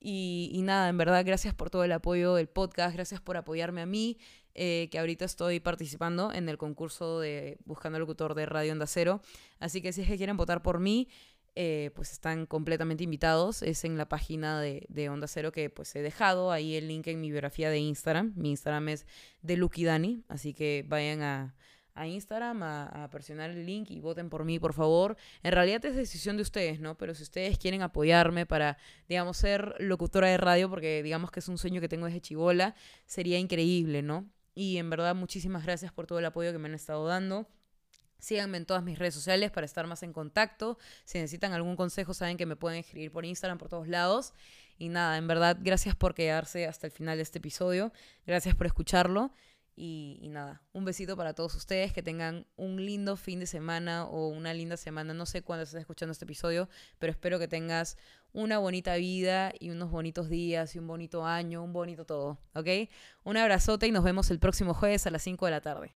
Y, 0.00 0.50
y, 0.52 0.60
nada, 0.60 0.90
en 0.90 0.98
verdad, 0.98 1.24
gracias 1.24 1.54
por 1.54 1.70
todo 1.70 1.82
el 1.84 1.92
apoyo 1.92 2.34
del 2.34 2.46
podcast, 2.46 2.94
gracias 2.94 3.22
por 3.22 3.38
apoyarme 3.38 3.80
a 3.80 3.86
mí, 3.86 4.18
eh, 4.54 4.88
que 4.90 4.98
ahorita 4.98 5.24
estoy 5.24 5.60
participando 5.60 6.32
en 6.32 6.48
el 6.48 6.58
concurso 6.58 7.20
de 7.20 7.58
Buscando 7.64 7.98
Locutor 7.98 8.34
de 8.34 8.46
Radio 8.46 8.72
Onda 8.72 8.86
Cero. 8.86 9.20
Así 9.58 9.82
que 9.82 9.92
si 9.92 10.02
es 10.02 10.08
que 10.08 10.16
quieren 10.16 10.36
votar 10.36 10.62
por 10.62 10.78
mí, 10.78 11.08
eh, 11.56 11.90
pues 11.94 12.12
están 12.12 12.46
completamente 12.46 13.04
invitados. 13.04 13.62
Es 13.62 13.84
en 13.84 13.96
la 13.96 14.08
página 14.08 14.60
de, 14.60 14.86
de, 14.88 15.08
Onda 15.08 15.28
Cero 15.28 15.52
que 15.52 15.70
pues 15.70 15.94
he 15.94 16.02
dejado 16.02 16.50
ahí 16.50 16.74
el 16.74 16.88
link 16.88 17.06
en 17.06 17.20
mi 17.20 17.30
biografía 17.30 17.70
de 17.70 17.78
Instagram. 17.78 18.32
Mi 18.36 18.50
Instagram 18.50 18.88
es 18.88 19.06
de 19.42 19.56
Lucky 19.56 19.84
Dani, 19.84 20.24
así 20.28 20.52
que 20.52 20.84
vayan 20.88 21.22
a, 21.22 21.54
a 21.94 22.06
Instagram 22.08 22.62
a, 22.64 23.04
a, 23.04 23.10
presionar 23.10 23.50
el 23.50 23.66
link 23.66 23.90
y 23.90 24.00
voten 24.00 24.30
por 24.30 24.44
mí, 24.44 24.58
por 24.58 24.72
favor. 24.72 25.16
En 25.42 25.52
realidad 25.52 25.84
es 25.84 25.94
decisión 25.94 26.36
de 26.36 26.42
ustedes, 26.42 26.80
¿no? 26.80 26.96
Pero 26.96 27.14
si 27.14 27.22
ustedes 27.22 27.56
quieren 27.58 27.82
apoyarme 27.82 28.46
para, 28.46 28.78
digamos, 29.08 29.36
ser 29.36 29.76
locutora 29.78 30.28
de 30.28 30.36
radio, 30.36 30.68
porque 30.68 31.02
digamos 31.02 31.30
que 31.30 31.40
es 31.40 31.48
un 31.48 31.58
sueño 31.58 31.80
que 31.80 31.88
tengo 31.88 32.06
desde 32.06 32.20
chivola, 32.20 32.74
sería 33.06 33.38
increíble, 33.38 34.02
¿no? 34.02 34.28
Y 34.54 34.78
en 34.78 34.88
verdad 34.90 35.14
muchísimas 35.14 35.64
gracias 35.64 35.92
por 35.92 36.06
todo 36.06 36.18
el 36.18 36.24
apoyo 36.24 36.52
que 36.52 36.58
me 36.58 36.68
han 36.68 36.74
estado 36.74 37.06
dando. 37.06 37.48
Síganme 38.18 38.56
en 38.56 38.64
todas 38.64 38.82
mis 38.82 38.98
redes 38.98 39.14
sociales 39.14 39.50
para 39.50 39.66
estar 39.66 39.86
más 39.86 40.02
en 40.02 40.12
contacto. 40.12 40.78
Si 41.04 41.18
necesitan 41.18 41.52
algún 41.52 41.76
consejo, 41.76 42.14
saben 42.14 42.36
que 42.36 42.46
me 42.46 42.56
pueden 42.56 42.78
escribir 42.78 43.12
por 43.12 43.24
Instagram, 43.24 43.58
por 43.58 43.68
todos 43.68 43.88
lados. 43.88 44.32
Y 44.78 44.88
nada, 44.88 45.18
en 45.18 45.26
verdad, 45.26 45.58
gracias 45.60 45.94
por 45.94 46.14
quedarse 46.14 46.66
hasta 46.66 46.86
el 46.86 46.92
final 46.92 47.18
de 47.18 47.22
este 47.22 47.38
episodio. 47.38 47.92
Gracias 48.26 48.54
por 48.54 48.66
escucharlo. 48.66 49.32
Y, 49.76 50.20
y, 50.22 50.28
nada, 50.28 50.62
un 50.72 50.84
besito 50.84 51.16
para 51.16 51.34
todos 51.34 51.54
ustedes, 51.56 51.92
que 51.92 52.02
tengan 52.02 52.46
un 52.56 52.84
lindo 52.84 53.16
fin 53.16 53.40
de 53.40 53.46
semana 53.46 54.04
o 54.04 54.28
una 54.28 54.54
linda 54.54 54.76
semana, 54.76 55.14
no 55.14 55.26
sé 55.26 55.42
cuándo 55.42 55.64
estés 55.64 55.80
escuchando 55.80 56.12
este 56.12 56.24
episodio, 56.24 56.68
pero 57.00 57.10
espero 57.10 57.40
que 57.40 57.48
tengas 57.48 57.98
una 58.34 58.58
bonita 58.58 58.96
vida 58.96 59.52
y 59.58 59.70
unos 59.70 59.90
bonitos 59.90 60.28
días 60.28 60.74
y 60.74 60.78
un 60.78 60.86
bonito 60.86 61.24
año, 61.24 61.62
un 61.62 61.72
bonito 61.72 62.04
todo, 62.04 62.38
¿ok? 62.54 62.68
Un 63.22 63.36
abrazote 63.38 63.86
y 63.86 63.92
nos 63.92 64.04
vemos 64.04 64.30
el 64.30 64.40
próximo 64.40 64.74
jueves 64.74 65.06
a 65.06 65.10
las 65.10 65.22
5 65.22 65.46
de 65.46 65.50
la 65.52 65.60
tarde. 65.62 65.94